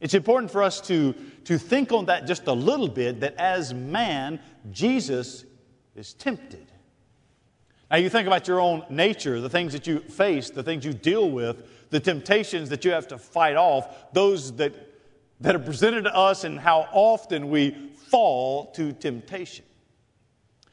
It's 0.00 0.14
important 0.14 0.50
for 0.50 0.64
us 0.64 0.80
to, 0.88 1.14
to 1.44 1.58
think 1.58 1.92
on 1.92 2.06
that 2.06 2.26
just 2.26 2.48
a 2.48 2.52
little 2.52 2.88
bit 2.88 3.20
that 3.20 3.36
as 3.36 3.72
man, 3.72 4.40
Jesus 4.72 5.44
is 5.94 6.12
tempted. 6.14 6.71
Now, 7.92 7.98
you 7.98 8.08
think 8.08 8.26
about 8.26 8.48
your 8.48 8.58
own 8.58 8.86
nature, 8.88 9.38
the 9.38 9.50
things 9.50 9.74
that 9.74 9.86
you 9.86 10.00
face, 10.00 10.48
the 10.48 10.62
things 10.62 10.82
you 10.82 10.94
deal 10.94 11.30
with, 11.30 11.90
the 11.90 12.00
temptations 12.00 12.70
that 12.70 12.86
you 12.86 12.90
have 12.90 13.06
to 13.08 13.18
fight 13.18 13.54
off, 13.54 14.14
those 14.14 14.50
that, 14.56 14.72
that 15.42 15.54
are 15.54 15.58
presented 15.58 16.04
to 16.04 16.16
us, 16.16 16.44
and 16.44 16.58
how 16.58 16.88
often 16.92 17.50
we 17.50 17.92
fall 18.08 18.72
to 18.72 18.94
temptation. 18.94 19.66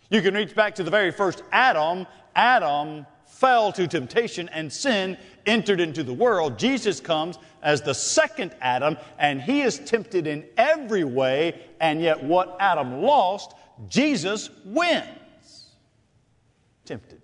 You 0.10 0.22
can 0.22 0.34
reach 0.34 0.56
back 0.56 0.76
to 0.76 0.84
the 0.84 0.90
very 0.90 1.12
first 1.12 1.44
Adam. 1.52 2.08
Adam 2.38 3.06
fell 3.26 3.74
to 3.74 3.86
temptation 3.86 4.48
and 4.54 4.72
sin 4.72 5.18
entered 5.46 5.82
into 5.82 6.04
the 6.04 6.14
world. 6.14 6.58
Jesus 6.58 7.02
comes 7.02 7.38
as 7.62 7.82
the 7.82 7.94
second 7.94 8.56
Adam, 8.62 8.96
and 9.18 9.42
he 9.42 9.60
is 9.60 9.80
tempted 9.80 10.26
in 10.26 10.46
every 10.56 11.04
way, 11.04 11.60
and 11.82 12.02
yet 12.02 12.24
what 12.24 12.56
Adam 12.62 13.02
lost, 13.02 13.56
Jesus 13.90 14.50
wins. 14.64 15.19
Tempted. 16.90 17.22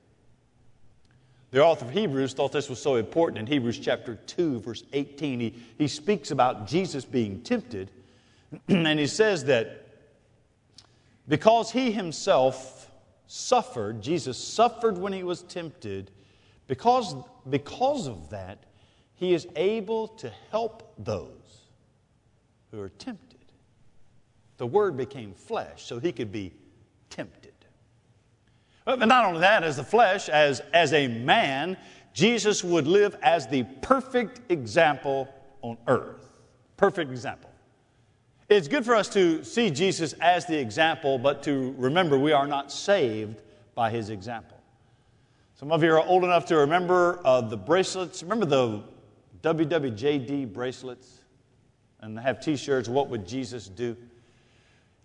The 1.50 1.64
author 1.64 1.86
of 1.86 1.92
Hebrews 1.92 2.36
thought 2.36 2.52
this 2.52 2.70
was 2.70 2.80
so 2.80 2.98
important 2.98 3.40
in 3.40 3.48
Hebrews 3.48 3.80
chapter 3.80 4.14
2, 4.14 4.60
verse 4.60 4.84
18. 4.94 5.40
He, 5.40 5.56
he 5.80 5.88
speaks 5.88 6.30
about 6.30 6.68
Jesus 6.68 7.04
being 7.04 7.42
tempted, 7.42 7.90
and 8.68 9.00
he 9.00 9.08
says 9.08 9.46
that 9.46 9.88
because 11.28 11.72
he 11.72 11.92
himself 11.92 12.92
suffered, 13.26 14.04
Jesus 14.04 14.38
suffered 14.38 15.00
when 15.00 15.14
he 15.14 15.24
was 15.24 15.42
tempted, 15.42 16.12
because, 16.68 17.16
because 17.50 18.08
of 18.08 18.30
that, 18.30 18.66
he 19.16 19.34
is 19.34 19.48
able 19.56 20.10
to 20.10 20.32
help 20.52 20.94
those 21.00 21.64
who 22.70 22.80
are 22.80 22.90
tempted. 22.90 23.40
The 24.58 24.68
Word 24.68 24.96
became 24.96 25.34
flesh 25.34 25.86
so 25.86 25.98
he 25.98 26.12
could 26.12 26.32
be 26.32 26.54
tempted. 27.10 27.55
But 28.86 29.00
not 29.00 29.26
only 29.26 29.42
that, 29.42 29.64
as 29.64 29.78
the 29.78 29.84
flesh, 29.84 30.30
as, 30.30 30.62
as 30.72 30.94
a 30.94 31.08
man, 31.08 31.76
Jesus 32.14 32.64
would 32.64 32.88
live 32.88 33.18
as 33.22 33.48
the 33.48 33.64
perfect 33.82 34.40
example 34.50 35.28
on 35.62 35.78
earth. 35.88 36.30
Perfect 36.78 37.12
example. 37.12 37.50
It's 38.48 38.68
good 38.68 38.86
for 38.86 38.96
us 38.96 39.10
to 39.10 39.44
see 39.44 39.72
Jesus 39.72 40.14
as 40.14 40.46
the 40.46 40.58
example, 40.58 41.18
but 41.18 41.42
to 41.44 41.74
remember 41.78 42.20
we 42.20 42.32
are 42.32 42.46
not 42.46 42.72
saved 42.72 43.42
by 43.74 43.90
his 43.90 44.12
example. 44.12 44.58
Some 45.56 45.72
of 45.72 45.82
you 45.82 45.92
are 45.94 46.06
old 46.06 46.24
enough 46.24 46.46
to 46.48 46.58
remember 46.58 47.20
uh, 47.26 47.42
the 47.42 47.58
bracelets. 47.58 48.22
Remember 48.22 48.46
the 48.46 48.84
WWJD 49.42 50.54
bracelets? 50.54 51.22
And 52.02 52.20
have 52.20 52.40
t 52.40 52.56
shirts, 52.56 52.88
What 52.88 53.10
Would 53.10 53.28
Jesus 53.28 53.68
Do? 53.68 53.98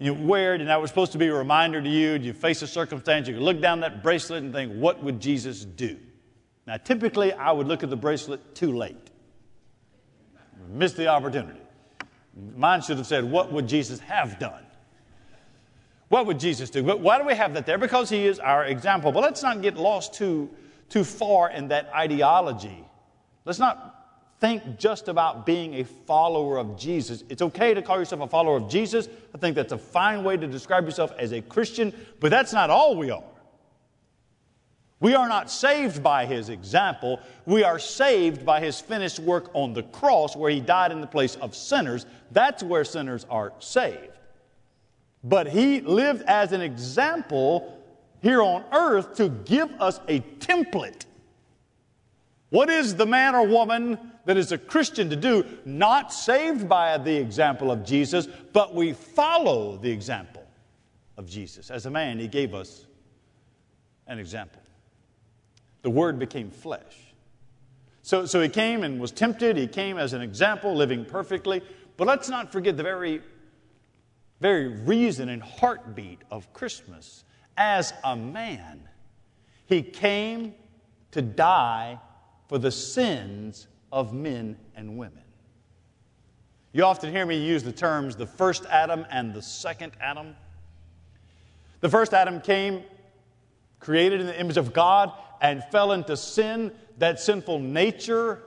You 0.01 0.15
wear 0.15 0.55
it, 0.55 0.63
and 0.63 0.71
that 0.71 0.81
was 0.81 0.89
supposed 0.89 1.13
to 1.13 1.19
be 1.19 1.27
a 1.27 1.35
reminder 1.35 1.81
to 1.81 1.89
you. 1.89 2.15
You 2.15 2.33
face 2.33 2.63
a 2.63 2.67
circumstance, 2.67 3.29
you 3.29 3.39
look 3.39 3.61
down 3.61 3.81
that 3.81 4.03
bracelet 4.03 4.43
and 4.43 4.53
think, 4.53 4.73
What 4.73 5.03
would 5.05 5.21
Jesus 5.21 5.65
do? 5.65 5.99
Now, 6.67 6.79
typically, 6.79 7.35
I 7.35 7.53
would 7.53 7.69
look 7.69 7.83
at 7.83 7.91
the 7.91 7.97
bracelet 7.97 8.55
too 8.55 8.75
late, 8.75 9.11
miss 10.71 10.95
the 10.95 11.09
opportunity. 11.09 11.61
Mine 12.57 12.81
should 12.81 12.97
have 12.97 13.07
said, 13.07 13.25
What 13.25 13.53
would 13.53 13.69
Jesus 13.69 14.01
have 14.01 14.39
done? 14.39 14.65
What 16.09 16.27
would 16.27 16.41
Jesus 16.41 16.71
do? 16.71 16.83
But 16.83 17.01
why 17.01 17.19
do 17.19 17.27
we 17.27 17.35
have 17.35 17.53
that 17.55 17.67
there? 17.67 17.79
Because 17.79 18.09
he 18.09 18.27
is 18.27 18.39
our 18.41 18.65
example. 18.65 19.13
But 19.13 19.23
let's 19.23 19.43
not 19.43 19.61
get 19.61 19.77
lost 19.77 20.15
too, 20.15 20.49
too 20.89 21.05
far 21.05 21.51
in 21.51 21.69
that 21.69 21.91
ideology. 21.95 22.85
Let's 23.45 23.59
not 23.59 24.00
think 24.41 24.79
just 24.79 25.09
about 25.09 25.45
being 25.45 25.75
a 25.75 25.85
follower 25.85 26.59
of 26.59 26.77
Jesus. 26.77 27.23
It's 27.29 27.43
okay 27.43 27.75
to 27.75 27.83
call 27.83 27.99
yourself 27.99 28.23
a 28.23 28.27
follower 28.27 28.57
of 28.57 28.69
Jesus. 28.69 29.09
I 29.35 29.39
think 29.39 29.55
that's 29.55 29.73
a 29.73 29.79
fine 29.79 30.25
way 30.25 30.37
to 30.37 30.47
describe 30.47 30.85
yourself 30.87 31.13
as 31.19 31.33
a 31.33 31.43
Christian, 31.43 31.93
but 32.21 32.31
that's 32.31 32.53
not 32.53 32.71
all 32.71 32.97
we 32.97 33.11
are. 33.11 33.23
We 34.99 35.15
are 35.15 35.29
not 35.29 35.51
saved 35.51 36.03
by 36.03 36.27
his 36.27 36.51
example. 36.51 37.21
We 37.47 37.65
are 37.65 37.79
saved 37.79 38.45
by 38.45 38.61
his 38.61 38.81
finished 38.81 39.19
work 39.19 39.51
on 39.55 39.73
the 39.73 39.83
cross 39.83 40.37
where 40.37 40.51
he 40.51 40.61
died 40.61 40.93
in 40.93 41.01
the 41.01 41.07
place 41.07 41.37
of 41.37 41.55
sinners. 41.55 42.05
That's 42.33 42.63
where 42.63 42.85
sinners 42.85 43.25
are 43.31 43.53
saved. 43.61 44.19
But 45.25 45.49
he 45.49 45.81
lived 45.81 46.23
as 46.23 46.53
an 46.53 46.61
example 46.61 47.79
here 48.21 48.43
on 48.43 48.65
earth 48.73 49.15
to 49.17 49.29
give 49.29 49.71
us 49.81 50.01
a 50.09 50.21
template. 50.39 51.07
What 52.51 52.69
is 52.69 52.97
the 52.97 53.07
man 53.07 53.35
or 53.35 53.47
woman 53.47 53.99
that 54.25 54.37
is 54.37 54.53
a 54.53 54.59
Christian 54.59 55.11
to 55.11 55.17
do? 55.17 55.45
Not 55.65 56.13
saved 56.13 56.69
by 56.69 56.99
the 56.99 57.17
example 57.17 57.71
of 57.71 57.85
Jesus, 57.85 58.29
but 58.53 58.75
we 58.75 58.93
follow 58.93 59.77
the 59.77 59.91
example 59.91 60.47
of 61.17 61.27
Jesus. 61.27 61.71
As 61.71 61.87
a 61.87 61.91
man, 61.91 62.19
he 62.19 62.29
gave 62.29 62.55
us 62.55 62.87
an 64.07 64.19
example. 64.19 64.63
The 65.83 65.91
Word 65.91 66.19
became 66.19 66.51
flesh. 66.51 67.15
So, 68.03 68.27
so 68.27 68.41
he 68.41 68.49
came 68.49 68.83
and 68.83 69.01
was 69.01 69.13
tempted. 69.13 69.57
He 69.57 69.67
came 69.67 69.99
as 69.99 70.13
an 70.13 70.23
example, 70.23 70.75
living 70.75 71.05
perfectly. 71.05 71.63
But 71.97 72.07
let's 72.07 72.29
not 72.29 72.51
forget 72.51 72.77
the 72.77 72.83
very, 72.83 73.23
very 74.41 74.69
reason 74.69 75.29
and 75.29 75.43
heartbeat 75.43 76.21
of 76.31 76.53
Christmas. 76.53 77.25
As 77.57 77.93
a 78.05 78.17
man, 78.17 78.89
he 79.67 79.83
came 79.83 80.55
to 81.13 81.23
die 81.23 81.99
for 82.49 82.59
the 82.59 82.71
sins 82.71 83.69
of 83.93 84.13
men 84.13 84.57
and 84.77 84.97
women. 84.97 85.23
You 86.73 86.85
often 86.85 87.11
hear 87.11 87.27
me 87.27 87.37
use 87.45 87.63
the 87.63 87.73
terms 87.73 88.17
the 88.17 88.27
first 88.27 88.65
Adam 88.67 89.05
and 89.11 89.35
the 89.35 89.43
second 89.43 89.93
Adam. 90.01 90.37
The 91.81 91.89
first 91.89 92.15
Adam 92.15 92.41
came 92.41 92.85
created 93.81 94.21
in 94.21 94.27
the 94.27 94.39
image 94.39 94.59
of 94.59 94.73
God 94.73 95.13
and 95.41 95.65
fell 95.73 95.93
into 95.93 96.17
sin, 96.17 96.71
that 96.99 97.19
sinful 97.19 97.59
nature 97.59 98.43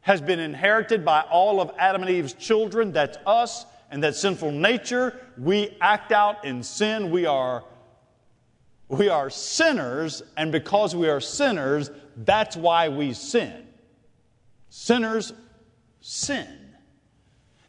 has 0.00 0.20
been 0.20 0.40
inherited 0.40 1.04
by 1.04 1.20
all 1.20 1.60
of 1.60 1.70
Adam 1.78 2.02
and 2.02 2.10
Eve's 2.10 2.32
children. 2.32 2.92
That's 2.92 3.18
us. 3.26 3.66
And 3.90 4.02
that 4.02 4.16
sinful 4.16 4.50
nature, 4.50 5.20
we 5.38 5.76
act 5.80 6.10
out 6.10 6.44
in 6.44 6.62
sin. 6.62 7.10
We 7.10 7.26
are, 7.26 7.64
we 8.88 9.08
are 9.08 9.30
sinners, 9.30 10.22
and 10.36 10.50
because 10.50 10.96
we 10.96 11.08
are 11.08 11.20
sinners, 11.20 11.90
that's 12.16 12.56
why 12.56 12.88
we 12.88 13.12
sin. 13.12 13.66
Sinners 14.76 15.32
sin. 16.00 16.48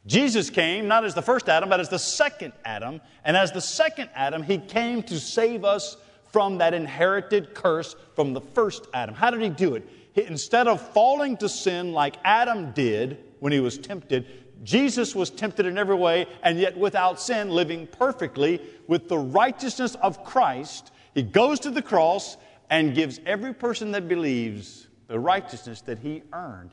Jesus 0.08 0.50
came 0.50 0.88
not 0.88 1.06
as 1.06 1.14
the 1.14 1.22
first 1.22 1.48
Adam, 1.48 1.70
but 1.70 1.80
as 1.80 1.88
the 1.88 2.00
second 2.00 2.52
Adam. 2.66 3.00
And 3.24 3.38
as 3.38 3.52
the 3.52 3.62
second 3.62 4.10
Adam, 4.16 4.42
he 4.42 4.58
came 4.58 5.04
to 5.04 5.20
save 5.20 5.64
us 5.64 5.98
from 6.32 6.58
that 6.58 6.74
inherited 6.74 7.54
curse 7.54 7.96
from 8.16 8.34
the 8.34 8.42
first 8.42 8.88
Adam. 8.92 9.14
How 9.14 9.30
did 9.30 9.40
he 9.42 9.50
do 9.50 9.76
it? 9.76 9.88
He, 10.14 10.24
instead 10.24 10.68
of 10.68 10.82
falling 10.94 11.38
to 11.38 11.48
sin 11.48 11.94
like 11.94 12.16
Adam 12.24 12.72
did 12.72 13.24
when 13.40 13.54
he 13.54 13.60
was 13.60 13.78
tempted, 13.78 14.26
Jesus 14.64 15.14
was 15.14 15.30
tempted 15.30 15.68
in 15.68 15.78
every 15.78 15.96
way, 15.96 16.26
and 16.42 16.58
yet 16.60 16.76
without 16.76 17.22
sin, 17.22 17.52
living 17.52 17.86
perfectly 17.86 18.60
with 18.88 19.10
the 19.10 19.20
righteousness 19.20 19.94
of 20.02 20.24
Christ. 20.24 20.92
He 21.14 21.22
goes 21.22 21.60
to 21.60 21.70
the 21.70 21.84
cross 21.84 22.36
and 22.72 22.96
gives 22.96 23.20
every 23.28 23.54
person 23.54 23.92
that 23.92 24.08
believes 24.08 24.88
the 25.08 25.20
righteousness 25.20 25.82
that 25.82 26.00
he 26.00 26.24
earned. 26.34 26.72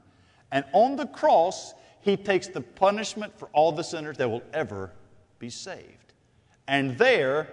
And 0.53 0.65
on 0.73 0.97
the 0.97 1.07
cross, 1.07 1.75
he 2.03 2.17
takes 2.17 2.47
the 2.47 2.61
punishment 2.61 3.37
for 3.38 3.49
all 3.53 3.73
the 3.73 3.83
sinners 3.83 4.19
that 4.19 4.31
will 4.31 4.43
ever 4.53 4.93
be 5.38 5.51
saved. 5.51 6.12
And 6.69 6.97
there, 6.99 7.49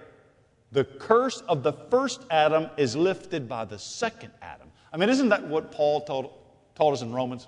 the 0.72 0.84
curse 0.84 1.42
of 1.48 1.64
the 1.64 1.74
first 1.74 2.26
Adam 2.30 2.70
is 2.78 2.96
lifted 2.96 3.48
by 3.48 3.66
the 3.66 3.80
second 3.80 4.32
Adam. 4.42 4.68
I 4.94 4.98
mean, 4.98 5.10
isn't 5.10 5.30
that 5.30 5.48
what 5.48 5.72
Paul 5.72 6.02
told, 6.02 6.94
us 6.94 7.02
in 7.02 7.14
Romans? 7.14 7.48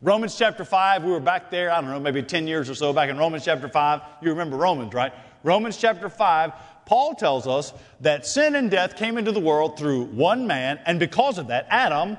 Romans 0.00 0.36
chapter 0.36 0.64
5, 0.64 1.04
we 1.04 1.10
were 1.10 1.20
back 1.20 1.50
there, 1.50 1.72
I 1.72 1.80
don't 1.80 1.90
know, 1.90 1.98
maybe 1.98 2.22
10 2.22 2.46
years 2.46 2.70
or 2.70 2.74
so 2.74 2.92
back 2.92 3.10
in 3.10 3.18
Romans 3.18 3.44
chapter 3.44 3.68
5. 3.68 4.00
You 4.22 4.30
remember 4.30 4.56
Romans, 4.56 4.94
right? 4.94 5.12
Romans 5.42 5.76
chapter 5.76 6.08
5, 6.08 6.52
Paul 6.86 7.14
tells 7.14 7.46
us 7.46 7.72
that 8.00 8.24
sin 8.24 8.54
and 8.54 8.70
death 8.70 8.96
came 8.96 9.18
into 9.18 9.32
the 9.32 9.40
world 9.40 9.78
through 9.78 10.04
one 10.04 10.46
man, 10.46 10.78
and 10.86 11.00
because 11.00 11.38
of 11.38 11.48
that, 11.48 11.66
Adam, 11.68 12.16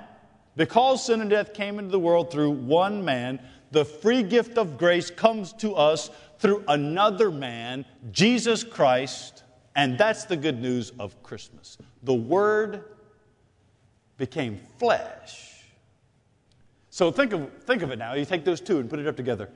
because 0.55 1.05
sin 1.05 1.21
and 1.21 1.29
death 1.29 1.53
came 1.53 1.79
into 1.79 1.91
the 1.91 1.99
world 1.99 2.31
through 2.31 2.51
one 2.51 3.03
man, 3.03 3.39
the 3.71 3.85
free 3.85 4.23
gift 4.23 4.57
of 4.57 4.77
grace 4.77 5.09
comes 5.09 5.53
to 5.53 5.75
us 5.75 6.09
through 6.39 6.63
another 6.67 7.29
man, 7.29 7.85
Jesus 8.11 8.63
Christ 8.63 9.43
And 9.75 9.97
that's 9.97 10.25
the 10.25 10.35
good 10.35 10.61
news 10.61 10.91
of 10.99 11.21
Christmas. 11.23 11.77
The 12.03 12.13
Word 12.13 12.83
became 14.17 14.59
flesh. 14.77 15.63
So 16.89 17.11
think 17.11 17.31
of, 17.31 17.49
think 17.63 17.81
of 17.81 17.91
it 17.91 17.97
now. 17.97 18.13
You 18.13 18.25
take 18.25 18.43
those 18.43 18.59
two 18.59 18.79
and 18.79 18.89
put 18.89 18.99
it 18.99 19.07
up 19.07 19.15
together. 19.15 19.49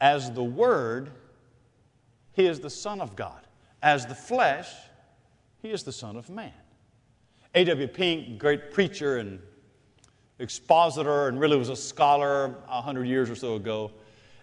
As 0.00 0.30
the 0.30 0.44
Word, 0.44 1.10
He 2.32 2.46
is 2.46 2.60
the 2.60 2.70
Son 2.70 3.00
of 3.00 3.16
God. 3.16 3.40
As 3.82 4.06
the 4.06 4.14
flesh, 4.14 4.68
He 5.62 5.70
is 5.70 5.82
the 5.82 5.92
Son 5.92 6.16
of 6.16 6.30
Man. 6.30 6.52
A.W. 7.54 7.88
Pink, 7.88 8.38
great 8.38 8.70
preacher 8.70 9.16
and 9.16 9.40
expositor, 10.38 11.28
and 11.28 11.40
really 11.40 11.56
was 11.56 11.68
a 11.68 11.76
scholar 11.76 12.54
a 12.68 12.80
hundred 12.80 13.06
years 13.06 13.30
or 13.30 13.34
so 13.34 13.54
ago. 13.56 13.90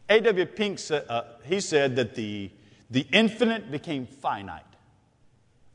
A.W. 0.09 0.45
Pink 0.47 0.79
said, 0.79 1.05
uh, 1.09 1.23
he 1.45 1.59
said 1.59 1.95
that 1.95 2.15
the, 2.15 2.51
the 2.89 3.07
infinite 3.11 3.71
became 3.71 4.05
finite, 4.05 4.63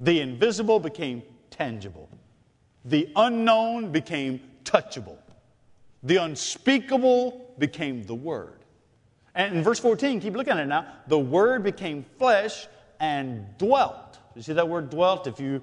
the 0.01 0.21
invisible 0.21 0.81
became 0.81 1.23
tangible, 1.51 2.09
the 2.85 3.09
unknown 3.17 3.91
became 3.91 4.41
touchable, 4.65 5.19
the 6.03 6.17
unspeakable 6.17 7.55
became 7.59 8.05
the 8.05 8.15
Word. 8.15 8.55
And 9.35 9.57
in 9.57 9.63
verse 9.63 9.79
14, 9.79 10.21
keep 10.21 10.35
looking 10.35 10.53
at 10.53 10.59
it 10.59 10.67
now, 10.67 10.87
the 11.07 11.19
Word 11.19 11.63
became 11.63 12.05
flesh 12.19 12.67
and 13.01 13.47
dwelt. 13.59 14.19
You 14.35 14.43
see 14.43 14.53
that 14.53 14.69
word 14.69 14.91
dwelt? 14.91 15.27
If 15.27 15.41
you 15.41 15.63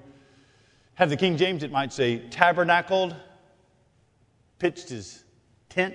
have 0.94 1.10
the 1.10 1.16
King 1.16 1.36
James, 1.36 1.62
it 1.62 1.70
might 1.70 1.92
say 1.92 2.18
tabernacled, 2.30 3.14
pitched 4.58 4.88
his 4.88 5.24
tent. 5.68 5.94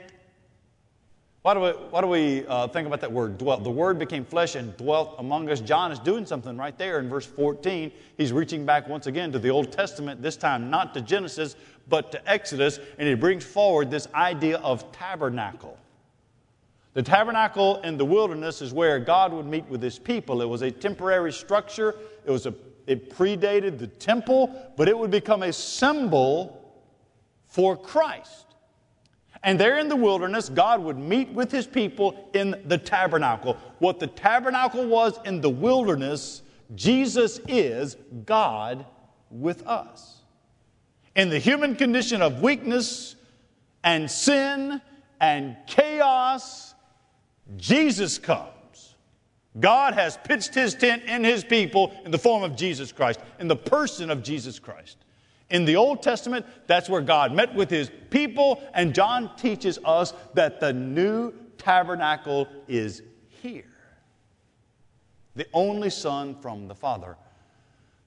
Why 1.42 1.56
do 1.56 1.60
we, 1.60 1.70
why 1.70 2.02
do 2.02 2.08
we 2.08 2.46
uh, 2.46 2.68
think 2.68 2.86
about 2.86 3.02
that 3.02 3.12
word, 3.12 3.40
dwelt? 3.40 3.64
The 3.64 3.72
word 3.72 3.98
became 3.98 4.24
flesh 4.24 4.54
and 4.54 4.78
dwelt 4.78 5.16
among 5.18 5.50
us. 5.50 5.60
John 5.60 5.92
is 5.92 5.98
doing 5.98 6.24
something 6.24 6.56
right 6.56 6.78
there 6.78 7.00
in 7.00 7.10
verse 7.10 7.26
14. 7.26 7.92
He's 8.16 8.32
reaching 8.32 8.64
back 8.64 8.88
once 8.88 9.08
again 9.08 9.32
to 9.32 9.40
the 9.40 9.50
Old 9.50 9.72
Testament, 9.72 10.22
this 10.22 10.38
time 10.38 10.70
not 10.70 10.94
to 10.94 11.02
Genesis, 11.02 11.56
but 11.90 12.12
to 12.12 12.30
Exodus, 12.30 12.80
and 13.00 13.08
he 13.08 13.16
brings 13.16 13.44
forward 13.44 13.90
this 13.90 14.08
idea 14.14 14.58
of 14.58 14.92
tabernacle. 14.92 15.80
The 16.94 17.02
tabernacle 17.02 17.78
in 17.82 17.98
the 17.98 18.06
wilderness 18.06 18.62
is 18.62 18.72
where 18.72 19.00
God 19.00 19.34
would 19.34 19.48
meet 19.48 19.66
with 19.68 19.82
his 19.82 19.98
people. 19.98 20.44
It 20.44 20.50
was 20.50 20.62
a 20.62 20.70
temporary 20.70 21.34
structure, 21.34 21.96
it, 22.24 22.30
was 22.30 22.46
a, 22.46 22.54
it 22.86 23.10
predated 23.10 23.80
the 23.80 23.88
temple, 23.88 24.74
but 24.78 24.88
it 24.88 24.98
would 24.98 25.10
become 25.10 25.42
a 25.42 25.54
symbol 25.54 26.76
for 27.48 27.76
Christ. 27.76 28.51
And 29.44 29.60
there 29.60 29.80
in 29.80 29.90
the 29.90 29.96
wilderness, 29.96 30.50
God 30.50 30.82
would 30.84 30.98
meet 30.98 31.30
with 31.30 31.52
his 31.52 31.66
people 31.66 32.30
in 32.34 32.62
the 32.66 32.78
tabernacle. 32.78 33.58
What 33.80 34.00
the 34.00 34.08
tabernacle 34.08 34.86
was 34.86 35.20
in 35.26 35.42
the 35.42 35.50
wilderness, 35.50 36.44
Jesus 36.76 37.40
is 37.48 37.98
God 38.26 38.86
with 39.32 39.66
us. 39.66 40.18
In 41.16 41.30
the 41.30 41.40
human 41.40 41.76
condition 41.76 42.22
of 42.22 42.42
weakness 42.42 43.16
and 43.84 44.10
sin 44.10 44.80
and 45.20 45.58
chaos, 45.68 46.76
Jesus 47.58 48.18
comes. 48.20 48.96
God 49.60 49.96
has 49.96 50.18
pitched 50.24 50.54
his 50.54 50.76
tent 50.76 51.04
in 51.04 51.24
his 51.24 51.44
people 51.44 51.92
in 52.06 52.12
the 52.12 52.18
form 52.18 52.44
of 52.44 52.56
Jesus 52.56 52.92
Christ, 52.92 53.20
in 53.40 53.48
the 53.48 53.56
person 53.56 54.10
of 54.10 54.24
Jesus 54.24 54.60
Christ. 54.60 54.98
In 55.52 55.66
the 55.66 55.76
Old 55.76 56.02
Testament, 56.02 56.46
that's 56.66 56.90
where 56.90 57.02
God 57.02 57.34
met 57.34 57.54
with 57.54 57.70
his 57.70 57.92
people, 58.10 58.64
and 58.74 58.96
John 58.96 59.36
teaches 59.36 59.78
us 59.86 60.14
that 60.34 60.60
the 60.60 60.74
new 60.74 61.34
tabernacle 61.58 62.48
is 62.68 63.04
here. 63.42 63.66
The 65.36 65.46
only 65.54 65.90
Son 65.90 66.36
from 66.42 66.68
the 66.68 66.76
Father. 66.76 67.18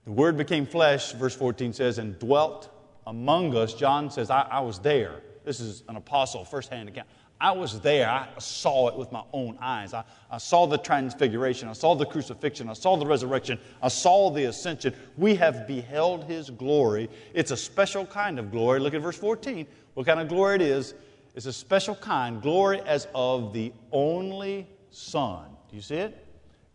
The 0.04 0.12
Word 0.12 0.36
became 0.36 0.66
flesh, 0.66 1.12
verse 1.12 1.34
14 1.34 1.72
says, 1.72 1.98
and 1.98 2.18
dwelt 2.18 2.70
among 3.06 3.56
us. 3.56 3.74
John 3.74 4.10
says, 4.10 4.30
I, 4.30 4.42
I 4.42 4.60
was 4.60 4.78
there. 4.78 5.22
This 5.44 5.60
is 5.60 5.82
an 5.88 5.96
apostle, 5.96 6.44
firsthand 6.44 6.88
account. 6.88 7.08
I 7.44 7.50
was 7.50 7.78
there. 7.80 8.08
I 8.08 8.26
saw 8.38 8.88
it 8.88 8.96
with 8.96 9.12
my 9.12 9.22
own 9.34 9.58
eyes. 9.60 9.92
I, 9.92 10.02
I 10.30 10.38
saw 10.38 10.66
the 10.66 10.78
transfiguration. 10.78 11.68
I 11.68 11.74
saw 11.74 11.94
the 11.94 12.06
crucifixion. 12.06 12.70
I 12.70 12.72
saw 12.72 12.96
the 12.96 13.04
resurrection. 13.04 13.58
I 13.82 13.88
saw 13.88 14.30
the 14.30 14.44
ascension. 14.44 14.94
We 15.18 15.34
have 15.34 15.66
beheld 15.66 16.24
his 16.24 16.48
glory. 16.48 17.10
It's 17.34 17.50
a 17.50 17.56
special 17.58 18.06
kind 18.06 18.38
of 18.38 18.50
glory. 18.50 18.80
Look 18.80 18.94
at 18.94 19.02
verse 19.02 19.18
14. 19.18 19.66
What 19.92 20.06
kind 20.06 20.20
of 20.20 20.28
glory 20.28 20.54
it 20.54 20.62
is? 20.62 20.94
It's 21.34 21.44
a 21.44 21.52
special 21.52 21.94
kind, 21.94 22.40
glory 22.40 22.80
as 22.80 23.08
of 23.14 23.52
the 23.52 23.74
only 23.92 24.66
Son. 24.88 25.50
Do 25.68 25.76
you 25.76 25.82
see 25.82 25.96
it? 25.96 26.26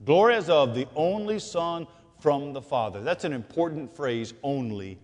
Glory 0.06 0.36
as 0.36 0.52
of 0.52 0.76
the 0.76 0.88
only 0.96 1.40
Son 1.40 1.88
from 2.20 2.54
the 2.54 2.62
Father. 2.62 3.02
That's 3.02 3.24
an 3.24 3.34
important 3.34 3.92
phrase, 3.92 4.36
only 4.44 5.00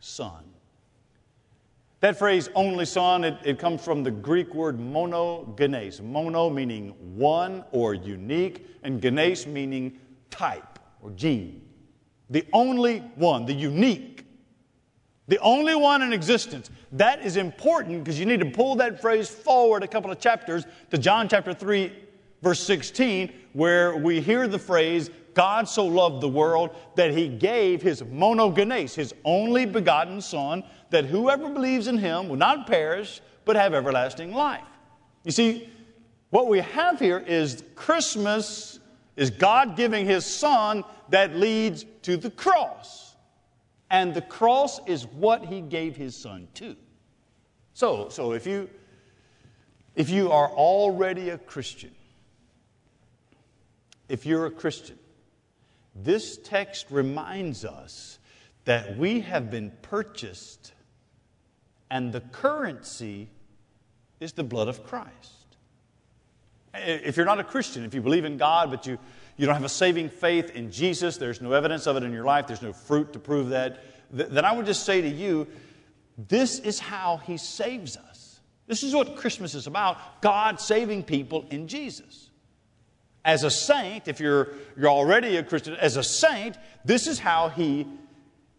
Son. 0.00 0.53
That 2.04 2.18
phrase, 2.18 2.50
only 2.54 2.84
son, 2.84 3.24
it, 3.24 3.38
it, 3.44 3.58
comes 3.58 3.82
from 3.82 4.02
the 4.02 4.10
Greek 4.10 4.54
word 4.54 4.78
monogenes. 4.78 6.02
Mono 6.02 6.50
meaning 6.50 6.90
one 7.16 7.64
or 7.72 7.94
unique, 7.94 8.66
and 8.82 9.00
genes 9.00 9.46
meaning 9.46 9.98
type 10.28 10.78
or 11.00 11.12
gene. 11.12 11.62
The 12.28 12.44
only 12.52 12.98
one, 13.14 13.46
the 13.46 13.54
unique, 13.54 14.26
the 15.28 15.38
only 15.38 15.74
one 15.74 16.02
in 16.02 16.12
existence. 16.12 16.70
That 16.92 17.24
is 17.24 17.38
important 17.38 18.04
because 18.04 18.20
you 18.20 18.26
need 18.26 18.40
to 18.40 18.50
pull 18.50 18.76
that 18.76 19.00
phrase 19.00 19.30
forward 19.30 19.82
a 19.82 19.88
couple 19.88 20.10
of 20.10 20.20
chapters 20.20 20.66
to 20.90 20.98
John 20.98 21.26
chapter 21.26 21.54
3, 21.54 21.90
verse 22.44 22.60
16, 22.60 23.32
where 23.54 23.96
we 23.96 24.20
hear 24.20 24.46
the 24.46 24.58
phrase, 24.58 25.10
God 25.32 25.68
so 25.68 25.84
loved 25.84 26.20
the 26.20 26.28
world 26.28 26.76
that 26.94 27.10
he 27.10 27.26
gave 27.26 27.82
his 27.82 28.02
monogenes, 28.02 28.94
his 28.94 29.12
only 29.24 29.66
begotten 29.66 30.20
Son, 30.20 30.62
that 30.90 31.06
whoever 31.06 31.48
believes 31.48 31.88
in 31.88 31.98
him 31.98 32.28
will 32.28 32.36
not 32.36 32.66
perish, 32.66 33.20
but 33.44 33.56
have 33.56 33.74
everlasting 33.74 34.32
life. 34.32 34.62
You 35.24 35.32
see, 35.32 35.68
what 36.30 36.46
we 36.46 36.60
have 36.60 37.00
here 37.00 37.18
is 37.18 37.64
Christmas 37.74 38.78
is 39.16 39.30
God 39.30 39.76
giving 39.76 40.06
his 40.06 40.26
Son 40.26 40.84
that 41.08 41.34
leads 41.34 41.84
to 42.02 42.16
the 42.16 42.30
cross. 42.30 43.16
And 43.90 44.12
the 44.12 44.22
cross 44.22 44.80
is 44.86 45.06
what 45.06 45.44
he 45.44 45.60
gave 45.60 45.96
his 45.96 46.14
Son 46.16 46.48
to. 46.54 46.76
So, 47.72 48.08
so 48.08 48.32
if 48.32 48.46
you 48.46 48.68
if 49.96 50.10
you 50.10 50.32
are 50.32 50.48
already 50.48 51.30
a 51.30 51.38
Christian, 51.38 51.92
if 54.14 54.24
you're 54.24 54.46
a 54.46 54.50
Christian, 54.50 54.96
this 55.92 56.38
text 56.38 56.86
reminds 56.88 57.64
us 57.64 58.20
that 58.64 58.96
we 58.96 59.22
have 59.22 59.50
been 59.50 59.72
purchased 59.82 60.72
and 61.90 62.12
the 62.12 62.20
currency 62.20 63.28
is 64.20 64.32
the 64.34 64.44
blood 64.44 64.68
of 64.68 64.84
Christ. 64.84 65.56
If 66.74 67.16
you're 67.16 67.26
not 67.26 67.40
a 67.40 67.44
Christian, 67.44 67.84
if 67.84 67.92
you 67.92 68.00
believe 68.00 68.24
in 68.24 68.36
God, 68.36 68.70
but 68.70 68.86
you, 68.86 68.98
you 69.36 69.46
don't 69.46 69.56
have 69.56 69.64
a 69.64 69.68
saving 69.68 70.10
faith 70.10 70.54
in 70.54 70.70
Jesus, 70.70 71.16
there's 71.16 71.40
no 71.40 71.52
evidence 71.52 71.88
of 71.88 71.96
it 71.96 72.04
in 72.04 72.12
your 72.12 72.24
life, 72.24 72.46
there's 72.46 72.62
no 72.62 72.72
fruit 72.72 73.12
to 73.14 73.18
prove 73.18 73.48
that, 73.48 73.82
then 74.12 74.44
I 74.44 74.52
would 74.52 74.66
just 74.66 74.86
say 74.86 75.00
to 75.00 75.08
you, 75.08 75.48
this 76.16 76.60
is 76.60 76.78
how 76.78 77.16
He 77.16 77.36
saves 77.36 77.96
us. 77.96 78.38
This 78.68 78.84
is 78.84 78.94
what 78.94 79.16
Christmas 79.16 79.56
is 79.56 79.66
about 79.66 80.22
God 80.22 80.60
saving 80.60 81.02
people 81.02 81.46
in 81.50 81.66
Jesus. 81.66 82.23
As 83.24 83.44
a 83.44 83.50
saint, 83.50 84.08
if 84.08 84.20
you're, 84.20 84.48
you're 84.76 84.90
already 84.90 85.36
a 85.36 85.42
Christian, 85.42 85.74
as 85.76 85.96
a 85.96 86.02
saint, 86.02 86.58
this 86.84 87.06
is 87.06 87.18
how 87.18 87.48
He 87.48 87.86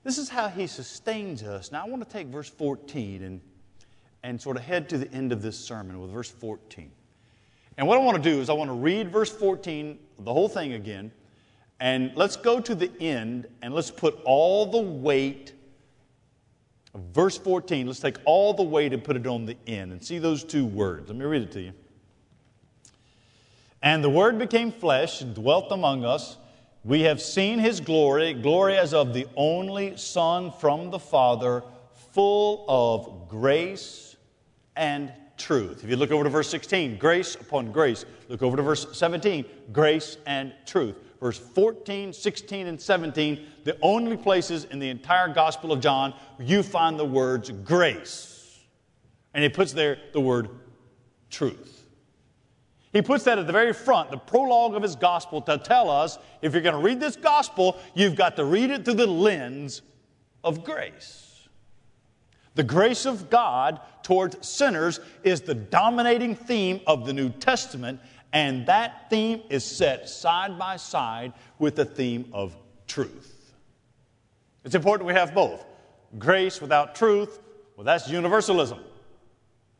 this 0.06 0.20
is 0.20 0.30
how 0.30 0.48
he 0.48 0.68
sustains 0.68 1.42
us. 1.42 1.72
Now, 1.72 1.84
I 1.84 1.90
want 1.90 2.08
to 2.08 2.10
take 2.10 2.28
verse 2.28 2.48
14 2.48 3.24
and, 3.24 3.42
and 4.22 4.40
sort 4.40 4.56
of 4.56 4.62
head 4.62 4.88
to 4.90 5.00
the 5.00 5.12
end 5.12 5.32
of 5.32 5.42
this 5.42 5.58
sermon 5.58 6.00
with 6.00 6.12
verse 6.12 6.30
14. 6.30 6.92
And 7.78 7.88
what 7.88 7.98
I 7.98 8.04
want 8.04 8.24
to 8.24 8.30
do 8.32 8.40
is 8.40 8.48
I 8.48 8.54
want 8.54 8.70
to 8.70 8.76
read 8.76 9.12
verse 9.12 9.32
14, 9.32 9.98
the 10.20 10.32
whole 10.32 10.48
thing 10.48 10.74
again, 10.74 11.12
and 11.80 12.12
let's 12.16 12.36
go 12.36 12.60
to 12.60 12.76
the 12.76 12.92
end 13.02 13.48
and 13.64 13.74
let's 13.74 13.90
put 13.90 14.22
all 14.26 14.68
the 14.68 14.78
weight 14.78 15.54
of 16.94 17.02
verse 17.12 17.40
14. 17.40 17.88
Let's 17.88 18.00
take 18.00 18.18
all 18.26 18.54
the 18.54 18.64
weight 18.64 18.94
and 18.94 19.04
put 19.04 19.18
it 19.18 19.26
on 19.26 19.48
the 19.48 19.58
end 19.66 19.92
and 19.92 20.06
see 20.06 20.20
those 20.20 20.44
two 20.44 20.68
words. 20.68 21.10
Let 21.10 21.18
me 21.18 21.26
read 21.26 21.42
it 21.42 21.52
to 21.54 21.62
you. 21.62 21.74
And 23.86 24.04
the 24.04 24.10
Word 24.10 24.38
became 24.38 24.74
flesh 24.74 25.22
and 25.22 25.34
dwelt 25.34 25.72
among 25.72 26.04
us 26.04 26.36
we 26.86 27.02
have 27.02 27.20
seen 27.20 27.58
his 27.58 27.80
glory, 27.80 28.36
glory 28.36 28.78
as 28.78 28.94
of 28.94 29.12
the 29.12 29.26
only 29.36 29.98
Son 29.98 30.52
from 30.52 30.92
the 30.92 31.00
Father, 31.00 31.64
full 32.12 32.64
of 32.68 33.28
grace 33.28 34.16
and 34.76 35.12
truth. 35.36 35.84
If 35.84 35.90
you 35.90 35.96
look 35.96 36.12
over 36.12 36.24
to 36.24 36.30
verse 36.30 36.48
16, 36.48 37.00
grace 37.00 37.34
upon 37.34 37.72
grace. 37.72 38.06
Look 38.30 38.44
over 38.44 38.56
to 38.56 38.62
verse 38.62 38.86
17, 38.96 39.46
grace 39.74 40.18
and 40.28 40.54
truth. 40.68 40.96
Verse 41.20 41.40
14, 41.40 42.14
16, 42.14 42.68
and 42.68 42.80
17, 42.80 43.48
the 43.64 43.76
only 43.82 44.16
places 44.16 44.66
in 44.66 44.78
the 44.78 44.90
entire 44.90 45.28
Gospel 45.28 45.72
of 45.72 45.80
John 45.80 46.14
you 46.38 46.62
find 46.62 47.00
the 47.00 47.06
words 47.06 47.50
grace. 47.50 48.60
And 49.34 49.42
he 49.44 49.50
puts 49.50 49.74
there 49.74 49.98
the 50.14 50.22
word 50.22 50.50
truth. 51.32 51.75
He 52.96 53.02
puts 53.02 53.26
that 53.26 53.38
at 53.38 53.46
the 53.46 53.52
very 53.52 53.74
front, 53.74 54.10
the 54.10 54.18
prologue 54.18 54.74
of 54.74 54.82
his 54.82 54.96
gospel, 54.96 55.42
to 55.42 55.58
tell 55.58 55.90
us 55.90 56.18
if 56.42 56.54
you're 56.54 56.62
going 56.62 56.76
to 56.76 56.82
read 56.82 56.98
this 56.98 57.18
gospel, 57.18 57.78
you've 57.94 58.16
got 58.16 58.38
to 58.38 58.46
read 58.46 58.70
it 58.70 58.86
through 58.86 58.94
the 58.94 59.06
lens 59.06 59.82
of 60.46 60.64
grace. 60.64 61.50
The 62.54 62.64
grace 62.64 63.06
of 63.06 63.30
God 63.30 63.82
towards 64.02 64.48
sinners 64.48 65.02
is 65.26 65.42
the 65.42 65.54
dominating 65.54 66.36
theme 66.36 66.80
of 66.88 67.06
the 67.06 67.12
New 67.12 67.32
Testament, 67.32 68.00
and 68.32 68.66
that 68.68 69.10
theme 69.10 69.42
is 69.50 69.66
set 69.66 70.08
side 70.08 70.58
by 70.58 70.78
side 70.78 71.34
with 71.60 71.76
the 71.76 71.84
theme 71.84 72.30
of 72.32 72.56
truth. 72.88 73.52
It's 74.64 74.74
important 74.74 75.06
we 75.06 75.14
have 75.16 75.34
both. 75.34 75.66
Grace 76.18 76.62
without 76.62 76.96
truth, 76.96 77.42
well, 77.76 77.84
that's 77.84 78.10
universalism. 78.10 78.80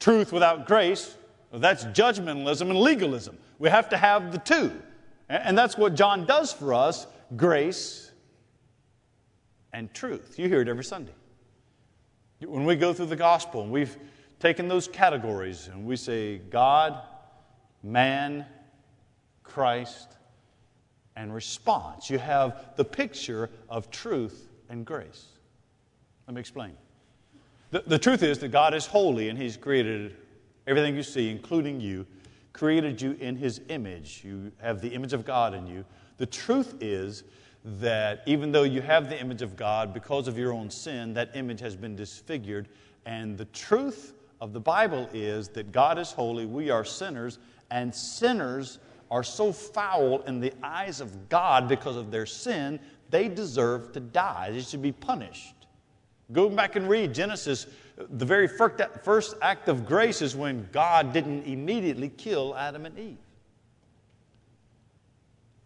Truth 0.02 0.34
without 0.34 0.68
grace, 0.68 1.16
that's 1.60 1.86
judgmentalism 1.86 2.70
and 2.70 2.80
legalism. 2.80 3.38
We 3.60 3.70
have 3.70 3.90
to 3.90 3.98
have 3.98 4.32
the 4.32 4.38
two. 4.40 4.72
And 5.30 5.58
that's 5.58 5.78
what 5.78 5.96
John 5.96 6.26
does 6.26 6.52
for 6.52 6.74
us 6.74 7.08
grace 7.36 8.12
and 9.74 9.94
truth. 9.94 10.38
You 10.38 10.48
hear 10.48 10.62
it 10.62 10.68
every 10.68 10.84
Sunday. 10.84 11.14
When 12.40 12.66
we 12.66 12.76
go 12.76 12.94
through 12.94 13.08
the 13.08 13.16
gospel 13.16 13.64
and 13.64 13.72
we've 13.72 13.98
taken 14.40 14.68
those 14.68 14.88
categories 14.88 15.68
and 15.68 15.86
we 15.86 15.96
say 15.96 16.38
God, 16.38 17.02
man, 17.82 18.46
Christ, 19.44 20.18
and 21.16 21.34
response, 21.34 22.10
you 22.10 22.20
have 22.20 22.76
the 22.76 22.86
picture 22.86 23.50
of 23.70 23.90
truth 23.90 24.50
and 24.70 24.86
grace. 24.86 25.26
Let 26.28 26.36
me 26.36 26.40
explain. 26.40 26.74
The, 27.72 27.84
the 27.88 28.00
truth 28.00 28.24
is 28.24 28.40
that 28.40 28.50
God 28.50 28.74
is 28.74 28.86
holy 28.86 29.30
and 29.30 29.40
He's 29.40 29.58
created 29.58 30.16
everything 30.68 30.96
you 30.96 31.04
see, 31.04 31.30
including 31.30 31.80
you, 31.80 32.06
created 32.54 33.02
you 33.02 33.18
in 33.20 33.36
His 33.36 33.62
image. 33.70 34.22
You 34.24 34.52
have 34.62 34.82
the 34.82 34.90
image 34.90 35.14
of 35.14 35.26
God 35.26 35.54
in 35.54 35.68
you. 35.68 35.86
The 36.18 36.26
truth 36.26 36.76
is 36.82 37.24
that 37.64 38.22
even 38.26 38.52
though 38.52 38.64
you 38.64 38.82
have 38.82 39.10
the 39.10 39.20
image 39.20 39.42
of 39.42 39.56
God, 39.56 39.94
because 39.94 40.28
of 40.28 40.38
your 40.38 40.54
own 40.54 40.70
sin, 40.70 41.14
that 41.16 41.36
image 41.36 41.60
has 41.62 41.76
been 41.76 41.96
disfigured. 41.96 42.68
And 43.06 43.38
the 43.38 43.46
truth 43.46 44.14
of 44.40 44.54
the 44.54 44.60
Bible 44.60 45.10
is 45.14 45.50
that 45.50 45.72
God 45.72 45.98
is 45.98 46.12
holy, 46.12 46.46
we 46.46 46.70
are 46.70 46.86
sinners, 46.86 47.40
and 47.72 47.94
sinners 47.94 48.80
are 49.10 49.24
so 49.24 49.52
foul 49.52 50.22
in 50.22 50.40
the 50.40 50.54
eyes 50.64 51.02
of 51.02 51.30
God 51.30 51.68
because 51.68 51.96
of 51.96 52.12
their 52.12 52.26
sin, 52.26 52.80
they 53.10 53.28
deserve 53.28 53.92
to 53.94 54.00
die. 54.00 54.52
They 54.52 54.62
should 54.62 54.82
be 54.82 54.92
punished. 54.92 55.56
Go 56.32 56.50
back 56.50 56.76
and 56.76 56.90
read 56.90 57.14
Genesis. 57.14 57.68
The 57.98 58.26
very 58.26 58.48
first 58.48 59.36
act 59.42 59.70
of 59.70 59.86
grace 59.86 60.22
is 60.22 60.36
when 60.36 60.68
God 60.72 61.14
didn't 61.14 61.44
immediately 61.44 62.10
kill 62.10 62.56
Adam 62.56 62.86
and 62.86 63.00
Eve. 63.00 63.18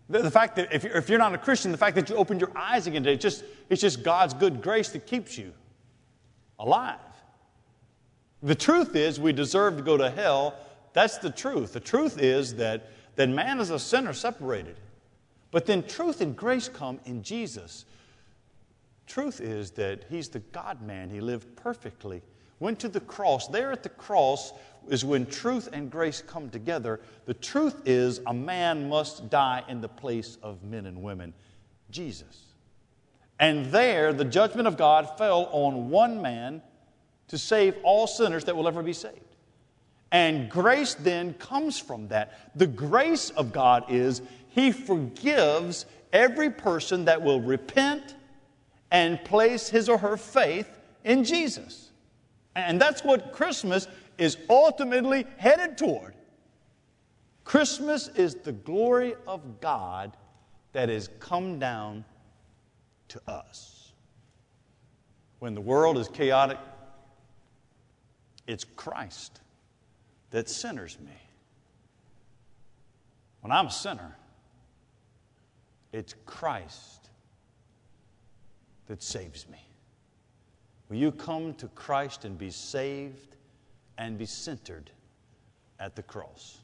The, 0.09 0.31
fact 0.31 0.55
that 0.55 0.73
if 0.73 1.09
you're, 1.09 1.19
not 1.19 1.35
a 1.35 1.37
Christian, 1.37 1.71
the 1.71 1.77
fact 1.77 1.95
that 1.95 2.09
you 2.09 2.15
opened 2.15 2.41
your 2.41 2.51
eyes 2.55 2.87
again 2.87 3.03
today, 3.03 3.13
it's 3.13 3.21
just, 3.21 3.43
it's 3.69 3.81
just 3.81 4.01
God's 4.01 4.33
good 4.33 4.61
grace 4.61 4.89
that 4.89 5.05
keeps 5.05 5.37
you 5.37 5.53
alive. 6.57 6.97
The 8.41 8.55
truth 8.55 8.95
is, 8.95 9.19
we 9.19 9.33
deserve 9.33 9.77
to 9.77 9.83
go 9.83 9.97
to 9.97 10.09
hell. 10.09 10.55
That's 10.93 11.17
the 11.17 11.29
truth. 11.29 11.73
The 11.73 11.79
truth 11.79 12.19
is 12.19 12.55
that, 12.55 12.89
that 13.17 13.29
man 13.29 13.59
is 13.59 13.69
a 13.69 13.77
sinner 13.77 14.13
separated. 14.13 14.77
But 15.51 15.65
then 15.65 15.83
truth 15.83 16.21
and 16.21 16.35
grace 16.35 16.69
come 16.69 16.99
in 17.05 17.21
Jesus. 17.21 17.85
Truth 19.09 19.41
is 19.41 19.71
that 19.71 20.05
he's 20.07 20.29
the 20.29 20.39
God 20.39 20.83
man. 20.83 21.09
He 21.09 21.19
lived 21.19 21.55
perfectly, 21.55 22.21
went 22.59 22.79
to 22.81 22.87
the 22.87 22.99
cross. 22.99 23.47
There 23.47 23.71
at 23.71 23.81
the 23.81 23.89
cross 23.89 24.53
is 24.87 25.03
when 25.03 25.25
truth 25.25 25.67
and 25.73 25.89
grace 25.89 26.21
come 26.21 26.51
together. 26.51 26.99
The 27.25 27.33
truth 27.33 27.81
is 27.85 28.21
a 28.27 28.33
man 28.33 28.87
must 28.87 29.31
die 29.31 29.63
in 29.67 29.81
the 29.81 29.89
place 29.89 30.37
of 30.43 30.63
men 30.63 30.85
and 30.85 31.01
women 31.01 31.33
Jesus. 31.89 32.45
And 33.39 33.65
there, 33.67 34.13
the 34.13 34.25
judgment 34.25 34.67
of 34.67 34.77
God 34.77 35.17
fell 35.17 35.49
on 35.51 35.89
one 35.89 36.21
man 36.21 36.61
to 37.29 37.37
save 37.37 37.77
all 37.81 38.05
sinners 38.05 38.43
that 38.43 38.55
will 38.55 38.67
ever 38.67 38.83
be 38.83 38.93
saved. 38.93 39.15
And 40.11 40.51
grace 40.51 40.93
then 40.93 41.33
comes 41.35 41.79
from 41.79 42.09
that. 42.09 42.51
The 42.55 42.67
grace 42.67 43.31
of 43.31 43.51
God 43.51 43.85
is 43.89 44.21
He 44.49 44.71
forgives 44.71 45.87
every 46.13 46.51
person 46.51 47.05
that 47.05 47.23
will 47.23 47.41
repent 47.41 48.15
and 48.91 49.23
place 49.23 49.69
his 49.69 49.89
or 49.89 49.97
her 49.97 50.17
faith 50.17 50.67
in 51.03 51.23
Jesus. 51.23 51.91
And 52.55 52.81
that's 52.81 53.03
what 53.03 53.31
Christmas 53.31 53.87
is 54.17 54.37
ultimately 54.49 55.25
headed 55.37 55.77
toward. 55.77 56.13
Christmas 57.43 58.09
is 58.09 58.35
the 58.35 58.51
glory 58.51 59.15
of 59.27 59.61
God 59.61 60.15
that 60.73 60.89
has 60.89 61.09
come 61.19 61.57
down 61.59 62.05
to 63.09 63.21
us. 63.27 63.93
When 65.39 65.55
the 65.55 65.61
world 65.61 65.97
is 65.97 66.07
chaotic, 66.09 66.57
it's 68.45 68.65
Christ 68.75 69.41
that 70.31 70.49
centers 70.49 70.97
me. 70.99 71.17
When 73.41 73.51
I'm 73.51 73.67
a 73.67 73.71
sinner, 73.71 74.15
it's 75.93 76.13
Christ 76.25 76.98
that 78.89 79.01
saves 79.03 79.47
me. 79.49 79.59
Will 80.89 80.97
you 80.97 81.11
come 81.11 81.53
to 81.53 81.67
Christ 81.69 82.25
and 82.25 82.37
be 82.37 82.49
saved 82.49 83.37
and 83.99 84.17
be 84.17 84.25
centered 84.25 84.89
at 85.79 85.95
the 85.95 86.01
cross? 86.01 86.57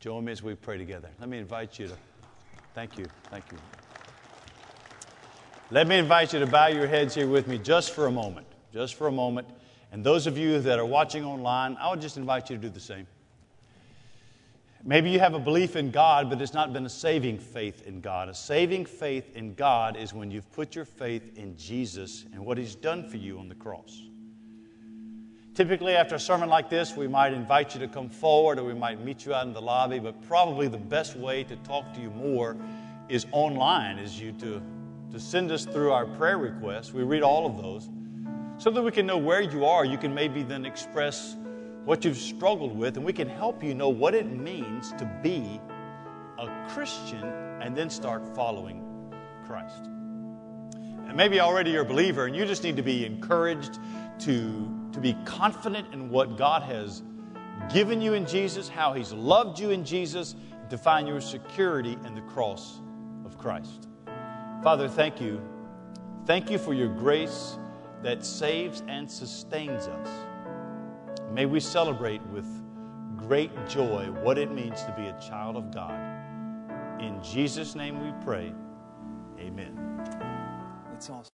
Join 0.00 0.24
me 0.24 0.32
as 0.32 0.42
we 0.42 0.54
pray 0.54 0.78
together. 0.78 1.10
Let 1.20 1.28
me 1.28 1.38
invite 1.38 1.78
you 1.78 1.88
to, 1.88 1.96
thank 2.74 2.98
you, 2.98 3.04
thank 3.30 3.44
you. 3.52 3.58
Let 5.70 5.86
me 5.86 5.98
invite 5.98 6.32
you 6.32 6.40
to 6.40 6.46
bow 6.46 6.68
your 6.68 6.86
heads 6.86 7.14
here 7.14 7.28
with 7.28 7.46
me 7.46 7.58
just 7.58 7.90
for 7.90 8.06
a 8.06 8.10
moment, 8.10 8.46
just 8.72 8.94
for 8.94 9.06
a 9.06 9.12
moment. 9.12 9.46
And 9.92 10.02
those 10.02 10.26
of 10.26 10.38
you 10.38 10.58
that 10.60 10.78
are 10.78 10.86
watching 10.86 11.24
online, 11.24 11.76
I 11.78 11.90
would 11.90 12.00
just 12.00 12.16
invite 12.16 12.48
you 12.48 12.56
to 12.56 12.62
do 12.62 12.70
the 12.70 12.80
same. 12.80 13.06
Maybe 14.88 15.10
you 15.10 15.18
have 15.18 15.34
a 15.34 15.40
belief 15.40 15.74
in 15.74 15.90
God, 15.90 16.30
but 16.30 16.40
it's 16.40 16.54
not 16.54 16.72
been 16.72 16.86
a 16.86 16.88
saving 16.88 17.38
faith 17.38 17.84
in 17.88 18.00
God. 18.00 18.28
A 18.28 18.34
saving 18.34 18.86
faith 18.86 19.34
in 19.34 19.54
God 19.54 19.96
is 19.96 20.14
when 20.14 20.30
you've 20.30 20.50
put 20.52 20.76
your 20.76 20.84
faith 20.84 21.36
in 21.36 21.56
Jesus 21.56 22.24
and 22.32 22.46
what 22.46 22.56
He's 22.56 22.76
done 22.76 23.02
for 23.02 23.16
you 23.16 23.40
on 23.40 23.48
the 23.48 23.56
cross. 23.56 24.00
Typically, 25.56 25.96
after 25.96 26.14
a 26.14 26.20
sermon 26.20 26.48
like 26.48 26.70
this, 26.70 26.96
we 26.96 27.08
might 27.08 27.32
invite 27.32 27.74
you 27.74 27.80
to 27.80 27.88
come 27.88 28.08
forward 28.08 28.60
or 28.60 28.62
we 28.62 28.74
might 28.74 29.04
meet 29.04 29.26
you 29.26 29.34
out 29.34 29.44
in 29.44 29.52
the 29.52 29.60
lobby, 29.60 29.98
but 29.98 30.22
probably 30.28 30.68
the 30.68 30.78
best 30.78 31.16
way 31.16 31.42
to 31.42 31.56
talk 31.56 31.92
to 31.92 32.00
you 32.00 32.10
more 32.10 32.56
is 33.08 33.26
online, 33.32 33.98
is 33.98 34.20
you 34.20 34.30
to, 34.34 34.62
to 35.10 35.18
send 35.18 35.50
us 35.50 35.64
through 35.64 35.90
our 35.90 36.06
prayer 36.06 36.38
requests. 36.38 36.92
We 36.92 37.02
read 37.02 37.24
all 37.24 37.44
of 37.44 37.60
those 37.60 37.88
so 38.56 38.70
that 38.70 38.82
we 38.82 38.92
can 38.92 39.04
know 39.04 39.18
where 39.18 39.40
you 39.40 39.64
are. 39.64 39.84
You 39.84 39.98
can 39.98 40.14
maybe 40.14 40.44
then 40.44 40.64
express 40.64 41.34
what 41.86 42.04
you've 42.04 42.18
struggled 42.18 42.76
with, 42.76 42.96
and 42.96 43.06
we 43.06 43.12
can 43.12 43.28
help 43.28 43.62
you 43.62 43.72
know 43.72 43.88
what 43.88 44.12
it 44.12 44.26
means 44.26 44.92
to 44.94 45.10
be 45.22 45.60
a 46.36 46.66
Christian 46.68 47.24
and 47.62 47.76
then 47.76 47.88
start 47.88 48.34
following 48.34 48.84
Christ. 49.46 49.86
And 51.06 51.16
maybe 51.16 51.38
already 51.38 51.70
you're 51.70 51.82
a 51.82 51.84
believer 51.84 52.26
and 52.26 52.34
you 52.34 52.44
just 52.44 52.64
need 52.64 52.76
to 52.76 52.82
be 52.82 53.06
encouraged 53.06 53.78
to, 54.20 54.88
to 54.92 55.00
be 55.00 55.16
confident 55.24 55.94
in 55.94 56.10
what 56.10 56.36
God 56.36 56.64
has 56.64 57.04
given 57.72 58.00
you 58.00 58.14
in 58.14 58.26
Jesus, 58.26 58.68
how 58.68 58.92
He's 58.92 59.12
loved 59.12 59.60
you 59.60 59.70
in 59.70 59.84
Jesus, 59.84 60.34
to 60.68 60.76
find 60.76 61.06
your 61.06 61.20
security 61.20 61.96
in 62.04 62.16
the 62.16 62.20
cross 62.22 62.80
of 63.24 63.38
Christ. 63.38 63.86
Father, 64.60 64.88
thank 64.88 65.20
you. 65.20 65.40
Thank 66.26 66.50
you 66.50 66.58
for 66.58 66.74
your 66.74 66.88
grace 66.88 67.56
that 68.02 68.24
saves 68.24 68.82
and 68.88 69.08
sustains 69.08 69.86
us. 69.86 70.25
May 71.32 71.46
we 71.46 71.60
celebrate 71.60 72.22
with 72.28 72.46
great 73.16 73.50
joy 73.68 74.06
what 74.22 74.38
it 74.38 74.52
means 74.52 74.82
to 74.84 74.94
be 74.96 75.06
a 75.06 75.20
child 75.20 75.56
of 75.56 75.72
God. 75.72 75.98
In 77.00 77.22
Jesus' 77.22 77.74
name 77.74 78.00
we 78.04 78.12
pray. 78.24 78.52
Amen. 79.38 79.78
Awesome. 80.94 81.35